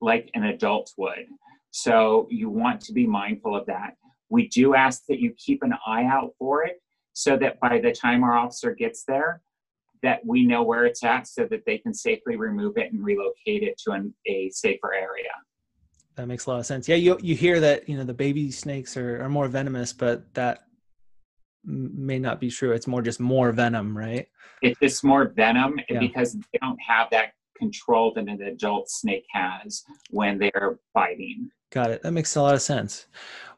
like 0.00 0.30
an 0.34 0.44
adult 0.44 0.92
would. 0.96 1.26
So 1.70 2.26
you 2.30 2.48
want 2.48 2.80
to 2.82 2.92
be 2.92 3.06
mindful 3.06 3.56
of 3.56 3.66
that. 3.66 3.96
We 4.30 4.48
do 4.48 4.74
ask 4.74 5.04
that 5.08 5.20
you 5.20 5.34
keep 5.36 5.62
an 5.62 5.74
eye 5.86 6.04
out 6.04 6.32
for 6.38 6.64
it 6.64 6.80
so 7.12 7.36
that 7.36 7.60
by 7.60 7.80
the 7.80 7.92
time 7.92 8.24
our 8.24 8.36
officer 8.36 8.74
gets 8.74 9.04
there, 9.04 9.42
that 10.02 10.24
we 10.24 10.46
know 10.46 10.62
where 10.62 10.86
it's 10.86 11.04
at 11.04 11.26
so 11.26 11.46
that 11.50 11.64
they 11.66 11.78
can 11.78 11.92
safely 11.92 12.36
remove 12.36 12.78
it 12.78 12.92
and 12.92 13.04
relocate 13.04 13.62
it 13.62 13.78
to 13.84 13.92
an, 13.92 14.14
a 14.26 14.48
safer 14.50 14.94
area. 14.94 15.30
That 16.14 16.26
makes 16.26 16.46
a 16.46 16.50
lot 16.50 16.60
of 16.60 16.66
sense. 16.66 16.88
Yeah, 16.88 16.96
you 16.96 17.18
you 17.20 17.34
hear 17.34 17.60
that 17.60 17.88
you 17.88 17.96
know 17.96 18.04
the 18.04 18.14
baby 18.14 18.50
snakes 18.50 18.96
are, 18.96 19.22
are 19.22 19.28
more 19.28 19.48
venomous, 19.48 19.92
but 19.92 20.32
that 20.34 20.64
may 21.64 22.18
not 22.18 22.40
be 22.40 22.50
true. 22.50 22.72
It's 22.72 22.86
more 22.86 23.02
just 23.02 23.20
more 23.20 23.52
venom, 23.52 23.96
right? 23.96 24.26
It's 24.62 24.78
just 24.80 25.04
more 25.04 25.28
venom 25.28 25.78
yeah. 25.88 26.00
because 26.00 26.34
they 26.34 26.58
don't 26.60 26.78
have 26.86 27.08
that 27.10 27.32
control 27.56 28.12
that 28.14 28.28
an 28.28 28.42
adult 28.42 28.90
snake 28.90 29.26
has 29.32 29.84
when 30.10 30.38
they're 30.38 30.78
biting. 30.94 31.50
Got 31.70 31.90
it. 31.90 32.02
That 32.02 32.12
makes 32.12 32.34
a 32.36 32.42
lot 32.42 32.54
of 32.54 32.62
sense. 32.62 33.06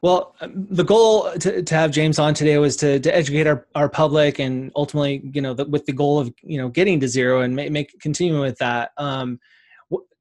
Well, 0.03 0.35
um, 0.41 0.67
the 0.69 0.83
goal 0.83 1.31
to, 1.39 1.63
to 1.63 1.75
have 1.75 1.91
James 1.91 2.19
on 2.19 2.33
today 2.33 2.57
was 2.57 2.75
to, 2.77 2.99
to 2.99 3.15
educate 3.15 3.47
our, 3.47 3.65
our 3.73 3.89
public 3.89 4.37
and 4.39 4.71
ultimately, 4.75 5.23
you 5.33 5.41
know, 5.41 5.53
the, 5.53 5.65
with 5.65 5.85
the 5.85 5.93
goal 5.93 6.19
of, 6.19 6.31
you 6.43 6.57
know, 6.57 6.69
getting 6.69 6.99
to 6.99 7.07
zero 7.07 7.41
and 7.41 7.55
make, 7.55 7.71
make 7.71 7.99
continuing 8.01 8.41
with 8.41 8.57
that. 8.57 8.91
Um, 8.97 9.39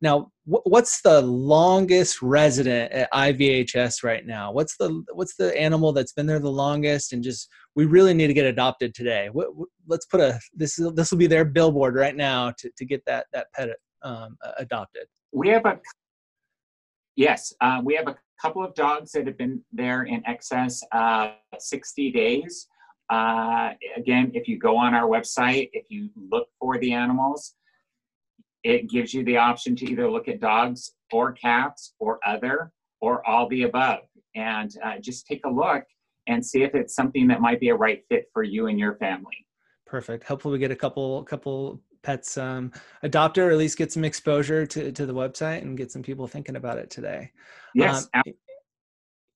now, 0.00 0.30
what's 0.44 1.00
the 1.02 1.22
longest 1.22 2.22
resident 2.22 2.92
at 2.92 3.12
IVHS 3.12 4.02
right 4.02 4.26
now? 4.26 4.52
What's 4.52 4.76
the 4.76 5.04
what's 5.14 5.36
the 5.36 5.56
animal 5.58 5.92
that's 5.92 6.12
been 6.12 6.26
there 6.26 6.40
the 6.40 6.50
longest? 6.50 7.12
And 7.12 7.22
just 7.22 7.48
we 7.76 7.84
really 7.84 8.12
need 8.12 8.26
to 8.26 8.34
get 8.34 8.44
adopted 8.44 8.94
today. 8.94 9.30
let's 9.86 10.06
put 10.06 10.20
a 10.20 10.38
this 10.52 10.80
this 10.94 11.10
will 11.10 11.18
be 11.18 11.28
their 11.28 11.44
billboard 11.44 11.94
right 11.94 12.16
now 12.16 12.52
to, 12.58 12.70
to 12.76 12.84
get 12.84 13.04
that 13.06 13.26
that 13.32 13.46
pet 13.54 13.70
um, 14.02 14.36
adopted. 14.58 15.04
We 15.32 15.48
have 15.48 15.64
a 15.64 15.78
yes, 17.16 17.52
uh, 17.60 17.80
we 17.84 17.94
have 17.94 18.08
a 18.08 18.16
couple 18.40 18.64
of 18.64 18.74
dogs 18.74 19.12
that 19.12 19.26
have 19.26 19.38
been 19.38 19.62
there 19.72 20.04
in 20.04 20.22
excess 20.26 20.82
of 20.92 21.30
60 21.58 22.10
days. 22.12 22.66
Uh, 23.10 23.70
again, 23.96 24.30
if 24.34 24.48
you 24.48 24.58
go 24.58 24.76
on 24.76 24.94
our 24.94 25.08
website, 25.08 25.70
if 25.72 25.86
you 25.90 26.08
look 26.30 26.48
for 26.58 26.78
the 26.78 26.92
animals, 26.92 27.54
it 28.64 28.88
gives 28.88 29.12
you 29.12 29.24
the 29.24 29.36
option 29.36 29.76
to 29.76 29.90
either 29.90 30.10
look 30.10 30.28
at 30.28 30.40
dogs 30.40 30.92
or 31.12 31.32
cats 31.32 31.94
or 31.98 32.20
other 32.26 32.72
or 33.00 33.26
all 33.28 33.48
the 33.48 33.64
above. 33.64 34.00
And 34.34 34.74
uh, 34.82 34.98
just 34.98 35.26
take 35.26 35.44
a 35.44 35.50
look 35.50 35.84
and 36.26 36.44
see 36.44 36.62
if 36.62 36.74
it's 36.74 36.94
something 36.94 37.26
that 37.28 37.40
might 37.40 37.60
be 37.60 37.70
a 37.70 37.74
right 37.74 38.02
fit 38.08 38.26
for 38.32 38.42
you 38.42 38.68
and 38.68 38.78
your 38.78 38.94
family. 38.96 39.46
Perfect. 39.86 40.24
Hopefully 40.24 40.52
we 40.52 40.58
get 40.58 40.70
a 40.70 40.76
couple 40.76 41.22
couple 41.24 41.82
pets 42.02 42.36
um, 42.36 42.72
adopted 43.02 43.44
or 43.44 43.50
at 43.50 43.58
least 43.58 43.78
get 43.78 43.92
some 43.92 44.04
exposure 44.04 44.66
to, 44.66 44.92
to 44.92 45.06
the 45.06 45.14
website 45.14 45.62
and 45.62 45.76
get 45.76 45.92
some 45.92 46.02
people 46.02 46.26
thinking 46.26 46.56
about 46.56 46.78
it 46.78 46.90
today. 46.90 47.30
Yes 47.74 48.08
um, 48.14 48.22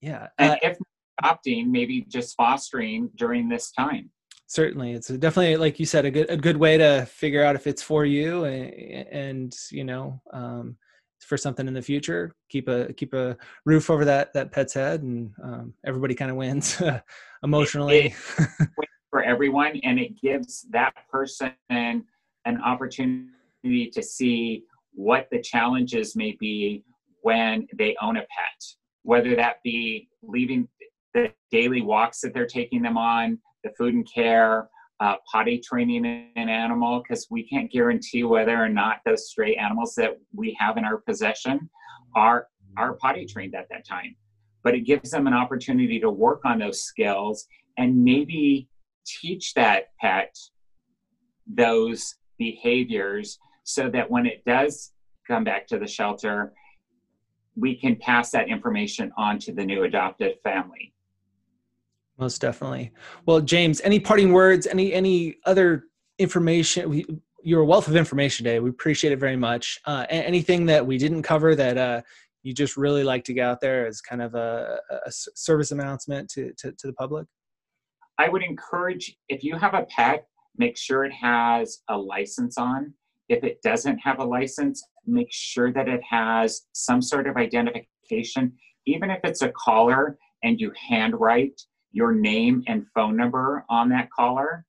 yeah 0.01 0.29
and 0.39 0.53
uh, 0.53 0.57
if 0.63 0.79
adopting 1.21 1.71
maybe 1.71 2.03
just 2.03 2.37
fostering 2.37 3.11
during 3.17 3.49
this 3.49 3.71
time. 3.71 4.11
Certainly 4.49 4.93
it's 4.93 5.09
definitely 5.09 5.57
like 5.57 5.81
you 5.81 5.87
said 5.87 6.05
a 6.05 6.11
good 6.11 6.31
a 6.31 6.37
good 6.37 6.57
way 6.57 6.79
to 6.79 7.05
figure 7.07 7.43
out 7.43 7.57
if 7.57 7.67
it's 7.67 7.83
for 7.83 8.05
you 8.05 8.45
and, 8.45 9.09
and 9.09 9.57
you 9.71 9.85
know 9.85 10.21
um, 10.33 10.77
for 11.21 11.37
something 11.37 11.67
in 11.67 11.75
the 11.75 11.83
future 11.83 12.33
keep 12.49 12.69
a 12.69 12.93
keep 12.93 13.13
a 13.13 13.37
roof 13.65 13.91
over 13.91 14.05
that 14.05 14.33
that 14.35 14.53
pet's 14.53 14.75
head 14.75 15.03
and 15.03 15.33
um, 15.43 15.75
everybody 15.85 16.15
kind 16.15 16.31
of 16.31 16.37
wins 16.37 16.81
emotionally 17.43 18.15
it, 18.39 18.49
it 18.79 18.89
for 19.11 19.23
everyone 19.23 19.81
and 19.83 19.99
it 19.99 20.21
gives 20.21 20.65
that 20.71 20.95
person 21.11 21.53
an 22.47 22.61
opportunity 22.63 23.91
to 23.93 24.03
see 24.03 24.65
what 24.93 25.29
the 25.31 25.41
challenges 25.41 26.17
may 26.17 26.35
be 26.41 26.83
when 27.21 27.67
they 27.77 27.95
own 28.01 28.17
a 28.17 28.21
pet 28.21 28.63
whether 29.07 29.37
that 29.37 29.63
be 29.63 30.09
leaving 30.23 30.69
the 31.15 31.33
daily 31.53 31.81
walks 31.81 32.21
that 32.21 32.35
they're 32.35 32.45
taking 32.45 32.83
them 32.83 32.99
on 32.99 33.39
the 33.63 33.71
food 33.79 33.95
and 33.95 34.07
care, 34.13 34.69
uh, 34.99 35.15
potty 35.31 35.59
training 35.59 36.05
an 36.05 36.49
animal, 36.49 37.03
because 37.03 37.29
we 37.31 37.47
can't 37.49 37.71
guarantee 37.71 38.25
whether 38.25 38.61
or 38.61 38.69
not 38.69 38.99
those 39.07 39.29
stray 39.31 39.55
animals 39.55 39.95
that 39.95 40.19
we 40.35 40.57
have 40.59 40.77
in 40.77 40.85
our 40.85 40.99
possession 40.99 41.71
are 42.17 42.49
are 42.77 42.95
potty 42.95 43.25
trained 43.25 43.55
at 43.55 43.69
that 43.71 43.87
time. 43.87 44.15
But 44.65 44.75
it 44.75 44.81
gives 44.81 45.11
them 45.11 45.29
an 45.29 45.35
opportunity 45.35 46.01
to 46.01 46.11
work 46.11 46.45
on 46.45 46.59
those 46.59 46.83
skills 46.83 47.47
and 47.79 48.05
maybe 48.05 48.69
teach 49.07 49.55
that 49.55 49.91
pet 50.01 50.37
those 51.47 52.17
behaviors 52.39 53.39
so 53.65 53.91
that 53.91 54.11
when 54.11 54.27
it 54.27 54.45
does 54.45 54.93
come 55.27 55.45
back 55.45 55.67
to 55.69 55.79
the 55.79 55.87
shelter, 55.87 56.53
we 57.57 57.75
can 57.75 57.97
pass 57.97 58.31
that 58.31 58.49
information 58.49 59.11
on 59.17 59.39
to 59.41 59.53
the 59.53 59.65
new 59.65 59.85
adopted 59.85 60.37
family. 60.45 60.93
Most 62.19 62.41
definitely. 62.41 62.93
Well, 63.27 63.41
James, 63.41 63.81
any 63.83 64.01
parting 64.01 64.33
words? 64.33 64.67
Any 64.67 64.93
any 64.95 65.37
other 65.45 65.85
information? 66.19 66.89
We, 66.89 67.07
you're 67.43 67.61
a 67.61 67.65
wealth 67.65 67.89
of 67.89 67.97
information 67.97 68.45
today. 68.45 68.59
We 68.59 68.71
appreciate 68.71 69.13
it 69.13 69.19
very 69.19 69.37
much. 69.37 69.81
Uh, 69.85 70.07
anything 70.09 70.67
that 70.67 70.85
we 70.85 70.99
didn't 70.99 71.23
cover 71.23 71.55
that 71.55 71.79
uh, 71.79 72.03
you 72.43 72.53
just 72.53 72.77
really 72.77 73.05
like 73.05 73.23
to 73.25 73.33
get 73.33 73.45
out 73.47 73.61
there 73.61 73.87
as 73.87 74.01
kind 74.01 74.23
of 74.23 74.35
a, 74.35 74.81
a 74.91 75.13
service 75.13 75.71
announcement 75.71 76.29
to, 76.31 76.53
to, 76.55 76.73
to 76.73 76.87
the 76.87 76.93
public? 76.93 77.27
I 78.19 78.29
would 78.29 78.43
encourage 78.43 79.17
if 79.29 79.45
you 79.45 79.57
have 79.57 79.75
a 79.75 79.83
pet, 79.85 80.27
make 80.59 80.77
sure 80.77 81.05
it 81.05 81.13
has 81.13 81.83
a 81.89 81.97
license 81.97 82.59
on. 82.59 82.93
If 83.29 83.43
it 83.45 83.61
doesn't 83.63 83.99
have 83.99 84.21
a 84.21 84.25
license, 84.25 84.85
make 85.07 85.33
sure 85.33 85.73
that 85.73 85.89
it 85.89 86.01
has 86.09 86.63
some 86.73 87.03
sort 87.03 87.27
of 87.27 87.37
identification, 87.37 88.53
even 88.87 89.11
if 89.11 89.21
it's 89.25 89.43
a 89.43 89.53
collar 89.57 90.19
and 90.43 90.61
you 90.61 90.73
handwrite 90.89 91.61
your 91.93 92.13
name 92.13 92.63
and 92.67 92.87
phone 92.95 93.17
number 93.17 93.65
on 93.69 93.89
that 93.89 94.11
collar. 94.11 94.65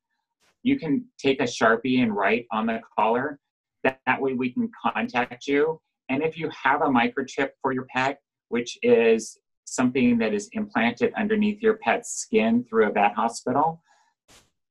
You 0.64 0.80
can 0.80 1.06
take 1.18 1.40
a 1.40 1.44
Sharpie 1.44 2.02
and 2.02 2.16
write 2.16 2.46
on 2.52 2.66
the 2.66 2.82
collar. 2.98 3.40
That, 3.84 4.00
that 4.06 4.22
way 4.22 4.34
we 4.34 4.52
can 4.52 4.72
contact 4.82 5.48
you. 5.48 5.80
And 6.10 6.24
if 6.24 6.38
you 6.38 6.50
have 6.64 6.82
a 6.82 6.86
microchip 6.86 7.50
for 7.62 7.74
your 7.74 7.86
pet, 7.94 8.22
which 8.50 8.78
is 8.82 9.38
something 9.66 10.18
that 10.18 10.34
is 10.34 10.50
implanted 10.54 11.14
underneath 11.16 11.62
your 11.62 11.76
pet's 11.78 12.16
skin 12.16 12.66
through 12.70 12.88
a 12.88 12.92
vet 12.92 13.14
hospital, 13.14 13.82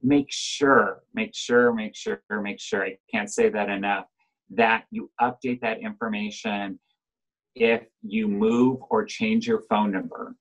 make 0.07 0.29
sure, 0.31 1.03
make 1.14 1.35
sure, 1.35 1.75
make 1.75 1.97
sure, 1.97 2.23
make 2.40 2.61
sure, 2.61 2.85
I 2.85 2.97
can't 3.12 3.31
say 3.31 3.49
that 3.51 3.69
enough, 3.69 4.07
that 4.51 4.85
you 4.92 5.11
update 5.21 5.61
that 5.62 5.81
information 5.81 6.79
if 7.57 7.83
you 8.03 8.29
move 8.29 8.79
or 8.88 9.05
change 9.05 9.49
your 9.49 9.62
phone 9.69 9.90
number. 9.90 10.37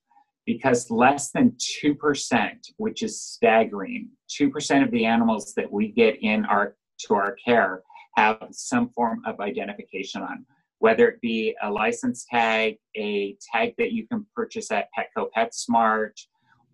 Because 0.45 0.91
less 0.91 1.31
than 1.31 1.57
2%, 1.83 2.51
which 2.77 3.01
is 3.01 3.19
staggering, 3.19 4.09
2% 4.39 4.83
of 4.83 4.91
the 4.91 5.03
animals 5.03 5.55
that 5.55 5.71
we 5.71 5.91
get 5.91 6.21
in 6.21 6.45
our 6.45 6.75
to 7.07 7.15
our 7.15 7.35
care 7.43 7.81
have 8.15 8.37
some 8.51 8.89
form 8.89 9.21
of 9.25 9.39
identification 9.39 10.21
on, 10.21 10.45
whether 10.77 11.09
it 11.09 11.19
be 11.21 11.55
a 11.63 11.69
license 11.69 12.27
tag, 12.29 12.77
a 12.95 13.35
tag 13.51 13.73
that 13.79 13.91
you 13.91 14.07
can 14.07 14.25
purchase 14.35 14.71
at 14.71 14.87
Petco 14.97 15.27
PetSmart, 15.35 16.13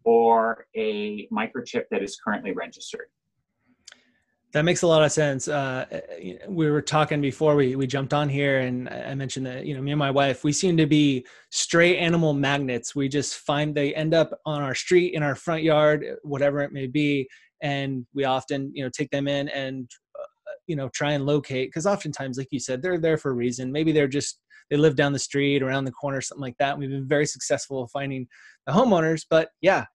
or 0.03 0.65
a 0.75 1.27
microchip 1.29 1.83
that 1.91 2.01
is 2.03 2.17
currently 2.23 2.51
registered. 2.51 3.07
That 4.53 4.65
makes 4.65 4.81
a 4.81 4.87
lot 4.87 5.03
of 5.03 5.13
sense. 5.13 5.47
Uh, 5.47 6.01
we 6.49 6.69
were 6.69 6.81
talking 6.81 7.21
before 7.21 7.55
we, 7.55 7.77
we 7.77 7.87
jumped 7.87 8.13
on 8.13 8.27
here, 8.27 8.59
and 8.59 8.89
I 8.89 9.15
mentioned 9.15 9.45
that 9.45 9.65
you 9.65 9.73
know 9.73 9.81
me 9.81 9.91
and 9.91 9.99
my 9.99 10.11
wife 10.11 10.43
we 10.43 10.51
seem 10.51 10.75
to 10.75 10.85
be 10.85 11.25
stray 11.51 11.97
animal 11.97 12.33
magnets. 12.33 12.93
We 12.93 13.07
just 13.07 13.37
find 13.37 13.73
they 13.73 13.95
end 13.95 14.13
up 14.13 14.37
on 14.45 14.61
our 14.61 14.75
street, 14.75 15.13
in 15.13 15.23
our 15.23 15.35
front 15.35 15.63
yard, 15.63 16.05
whatever 16.23 16.59
it 16.59 16.73
may 16.73 16.87
be, 16.87 17.29
and 17.61 18.05
we 18.13 18.25
often 18.25 18.71
you 18.73 18.83
know 18.83 18.89
take 18.89 19.09
them 19.09 19.29
in 19.29 19.47
and 19.49 19.89
uh, 20.19 20.51
you 20.67 20.75
know 20.75 20.89
try 20.89 21.13
and 21.13 21.25
locate 21.25 21.69
because 21.69 21.85
oftentimes, 21.85 22.37
like 22.37 22.49
you 22.51 22.59
said, 22.59 22.81
they're 22.81 22.99
there 22.99 23.17
for 23.17 23.31
a 23.31 23.35
reason. 23.35 23.71
Maybe 23.71 23.93
they're 23.93 24.05
just 24.05 24.41
they 24.71 24.77
live 24.77 24.95
down 24.95 25.11
the 25.11 25.19
street, 25.19 25.61
around 25.61 25.83
the 25.83 25.91
corner, 25.91 26.21
something 26.21 26.41
like 26.41 26.57
that. 26.57 26.77
We've 26.77 26.89
been 26.89 27.07
very 27.07 27.25
successful 27.27 27.87
finding 27.89 28.25
the 28.65 28.71
homeowners. 28.71 29.25
But 29.29 29.49
yeah, 29.61 29.85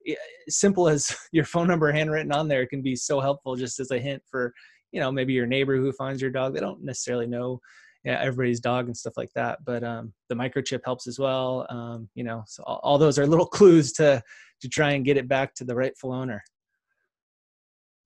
simple 0.49 0.87
as 0.87 1.17
your 1.33 1.45
phone 1.45 1.67
number 1.67 1.91
handwritten 1.91 2.31
on 2.31 2.47
there 2.47 2.67
can 2.67 2.83
be 2.83 2.95
so 2.95 3.19
helpful 3.19 3.57
just 3.57 3.81
as 3.81 3.91
a 3.91 3.99
hint 3.99 4.23
for, 4.31 4.53
you 4.93 5.01
know, 5.01 5.11
maybe 5.11 5.33
your 5.33 5.47
neighbor 5.47 5.77
who 5.77 5.91
finds 5.93 6.21
your 6.21 6.31
dog. 6.31 6.55
They 6.55 6.61
don't 6.61 6.85
necessarily 6.85 7.27
know 7.27 7.59
yeah, 8.05 8.21
everybody's 8.21 8.61
dog 8.61 8.87
and 8.87 8.97
stuff 8.97 9.15
like 9.17 9.33
that. 9.35 9.59
But 9.65 9.83
um, 9.83 10.13
the 10.29 10.37
microchip 10.37 10.81
helps 10.85 11.09
as 11.09 11.19
well. 11.19 11.67
Um, 11.69 12.09
you 12.15 12.23
know, 12.23 12.45
so 12.47 12.63
all, 12.65 12.81
all, 12.85 12.99
those 12.99 13.19
are 13.19 13.27
little 13.27 13.47
clues 13.57 13.93
to 13.95 14.23
to 14.61 14.69
try 14.69 14.93
and 14.93 15.05
get 15.05 15.17
it 15.17 15.29
back 15.29 15.55
to 15.55 15.65
the 15.65 15.75
rightful 15.75 16.13
owner. 16.13 16.43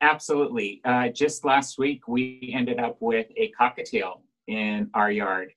Absolutely. 0.01 0.81
Uh, 0.85 1.09
just 1.09 1.45
last 1.45 1.79
week, 1.79 2.09
we 2.09 2.53
ended 2.57 2.81
up 2.81 2.97
with 3.01 3.27
a 3.37 3.53
cockatiel 3.61 4.23
in 4.49 4.91
our 4.95 5.13
yard, 5.13 5.53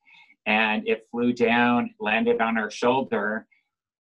and 0.45 0.87
it 0.87 1.07
flew 1.11 1.33
down, 1.33 1.93
landed 1.99 2.41
on 2.41 2.57
our 2.57 2.69
shoulder, 2.69 3.47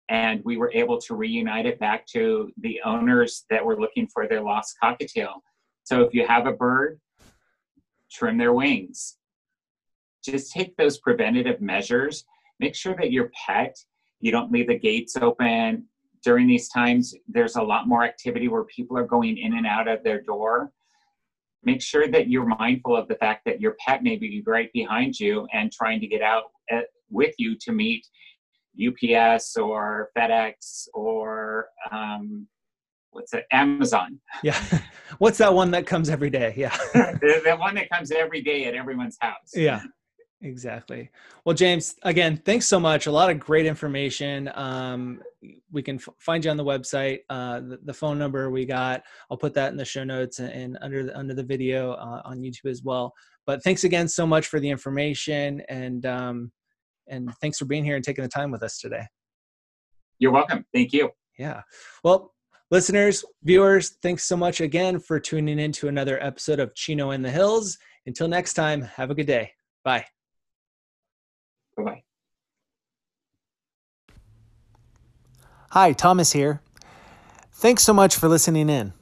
and 0.10 0.42
we 0.46 0.58
were 0.58 0.72
able 0.74 1.00
to 1.02 1.16
reunite 1.16 1.66
it 1.66 1.80
back 1.80 2.06
to 2.08 2.52
the 2.62 2.80
owners 2.86 3.46
that 3.50 3.66
were 3.66 3.80
looking 3.80 4.08
for 4.08 4.28
their 4.28 4.42
lost 4.42 4.76
cockatiel. 4.82 5.42
So 5.84 6.02
if 6.02 6.14
you 6.14 6.26
have 6.26 6.48
a 6.48 6.54
bird, 6.54 7.00
trim 8.12 8.38
their 8.38 8.54
wings. 8.54 9.18
Just 10.24 10.52
take 10.52 10.76
those 10.78 10.98
preventative 10.98 11.62
measures. 11.62 12.26
Make 12.60 12.76
sure 12.76 12.96
that 12.96 13.12
your 13.12 13.32
pet, 13.46 13.78
you 14.20 14.32
don't 14.32 14.52
leave 14.52 14.68
the 14.68 14.80
gates 14.80 15.16
open, 15.18 15.86
during 16.24 16.48
these 16.48 16.68
times, 16.70 17.16
there's 17.28 17.56
a 17.56 17.62
lot 17.62 17.88
more 17.88 18.04
activity 18.04 18.48
where 18.48 18.64
people 18.66 18.98
are 18.98 19.06
going 19.06 19.38
in 19.38 19.56
and 19.56 19.66
out 19.66 19.88
of 19.88 20.04
their 20.04 20.22
door. 20.22 20.72
Make 21.64 21.82
sure 21.82 22.08
that 22.08 22.30
you're 22.30 22.46
mindful 22.46 22.96
of 22.96 23.08
the 23.08 23.16
fact 23.16 23.44
that 23.46 23.60
your 23.60 23.76
pet 23.86 24.04
may 24.04 24.16
be 24.16 24.44
right 24.46 24.72
behind 24.74 25.20
you 25.20 25.48
and 25.54 25.72
trying 25.72 26.00
to 26.00 26.08
get 26.08 26.22
out 26.22 26.44
at, 26.70 26.78
uh, 26.78 26.82
with 27.10 27.34
you 27.38 27.58
to 27.62 27.72
meet 27.72 28.06
UPS 28.80 29.58
or 29.58 30.10
FedEx 30.18 30.88
or 30.94 31.68
um, 31.92 32.48
what's 33.12 33.34
it, 33.34 33.46
Amazon. 33.52 34.20
Yeah. 34.44 34.62
What's 35.20 35.38
that 35.40 35.54
one 35.54 35.72
that 35.72 35.88
comes 35.88 36.10
every 36.10 36.30
day? 36.30 36.54
Yeah. 36.56 36.76
the, 36.94 37.42
the 37.44 37.56
one 37.56 37.74
that 37.76 37.90
comes 37.90 38.12
every 38.12 38.42
day 38.42 38.66
at 38.66 38.76
everyone's 38.76 39.18
house. 39.22 39.52
Yeah. 39.56 39.82
Exactly. 40.42 41.10
Well, 41.46 41.56
James, 41.56 41.96
again, 42.04 42.38
thanks 42.38 42.68
so 42.68 42.80
much. 42.80 43.08
A 43.08 43.12
lot 43.12 43.32
of 43.32 43.40
great 43.40 43.66
information. 43.66 44.52
Um, 44.54 45.20
we 45.72 45.82
can 45.82 45.96
f- 45.96 46.10
find 46.20 46.46
you 46.46 46.52
on 46.52 46.58
the 46.58 46.64
website. 46.64 47.20
Uh, 47.30 47.60
the, 47.62 47.80
the, 47.86 47.94
phone 47.94 48.20
number 48.20 48.52
we 48.52 48.64
got, 48.64 49.02
I'll 49.32 49.38
put 49.38 49.56
that 49.56 49.72
in 49.72 49.78
the 49.78 49.86
show 49.86 50.04
notes 50.04 50.38
and, 50.38 50.52
and 50.52 50.78
under 50.82 51.04
the 51.04 51.18
under 51.18 51.34
the 51.34 51.44
video 51.44 51.94
uh, 51.94 52.22
on 52.24 52.40
YouTube 52.40 52.70
as 52.70 52.84
well. 52.84 53.14
But 53.48 53.64
thanks 53.64 53.84
again 53.84 54.08
so 54.08 54.28
much 54.28 54.48
for 54.48 54.60
the 54.60 54.70
information 54.70 55.64
and 55.70 56.06
um, 56.06 56.52
and 57.08 57.34
thanks 57.42 57.58
for 57.58 57.66
being 57.66 57.84
here 57.84 57.96
and 57.96 58.06
taking 58.06 58.24
the 58.24 58.30
time 58.30 58.52
with 58.52 58.62
us 58.62 58.78
today. 58.78 59.08
You're 60.20 60.32
welcome. 60.32 60.66
Thank 60.72 60.94
you. 60.94 61.10
Yeah. 61.40 61.62
Well, 62.04 62.34
listeners, 62.70 63.26
viewers, 63.44 63.98
thanks 64.04 64.24
so 64.24 64.38
much 64.38 64.62
again 64.62 65.00
for 65.00 65.20
tuning 65.20 65.58
in 65.58 65.72
to 65.74 65.88
another 65.88 66.24
episode 66.24 66.60
of 66.60 66.76
Chino 66.76 67.12
in 67.12 67.24
the 67.24 67.32
Hills. 67.32 67.78
Until 68.06 68.28
next 68.28 68.54
time, 68.54 68.82
have 68.82 69.10
a 69.10 69.16
good 69.16 69.28
day. 69.28 69.52
Bye. 69.84 70.06
Bye 71.78 71.84
bye. 71.84 72.04
Hi, 75.70 75.94
Thomas 75.94 76.32
here. 76.32 76.62
Thanks 77.54 77.84
so 77.84 77.94
much 77.94 78.16
for 78.16 78.28
listening 78.28 78.70
in. 78.70 78.94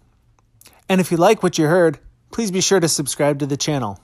And 0.90 1.00
if 1.00 1.12
you 1.12 1.18
like 1.18 1.42
what 1.42 1.58
you 1.58 1.68
heard, 1.68 2.00
please 2.32 2.52
be 2.52 2.62
sure 2.62 2.80
to 2.80 2.88
subscribe 2.88 3.40
to 3.40 3.46
the 3.46 3.58
channel. 3.58 4.00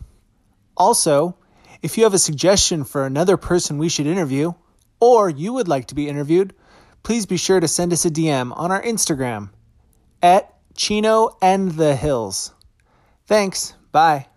Also, 0.77 1.37
if 1.81 1.97
you 1.97 2.03
have 2.05 2.13
a 2.13 2.19
suggestion 2.19 2.83
for 2.83 3.05
another 3.05 3.37
person 3.37 3.77
we 3.77 3.89
should 3.89 4.07
interview, 4.07 4.53
or 4.99 5.29
you 5.29 5.53
would 5.53 5.67
like 5.67 5.87
to 5.87 5.95
be 5.95 6.07
interviewed, 6.07 6.53
please 7.03 7.25
be 7.25 7.37
sure 7.37 7.59
to 7.59 7.67
send 7.67 7.91
us 7.91 8.05
a 8.05 8.11
DM 8.11 8.55
on 8.55 8.71
our 8.71 8.81
Instagram 8.81 9.49
at 10.21 10.53
Chino 10.75 11.35
and 11.41 11.71
the 11.71 11.95
Hills. 11.95 12.53
Thanks. 13.25 13.73
Bye. 13.91 14.27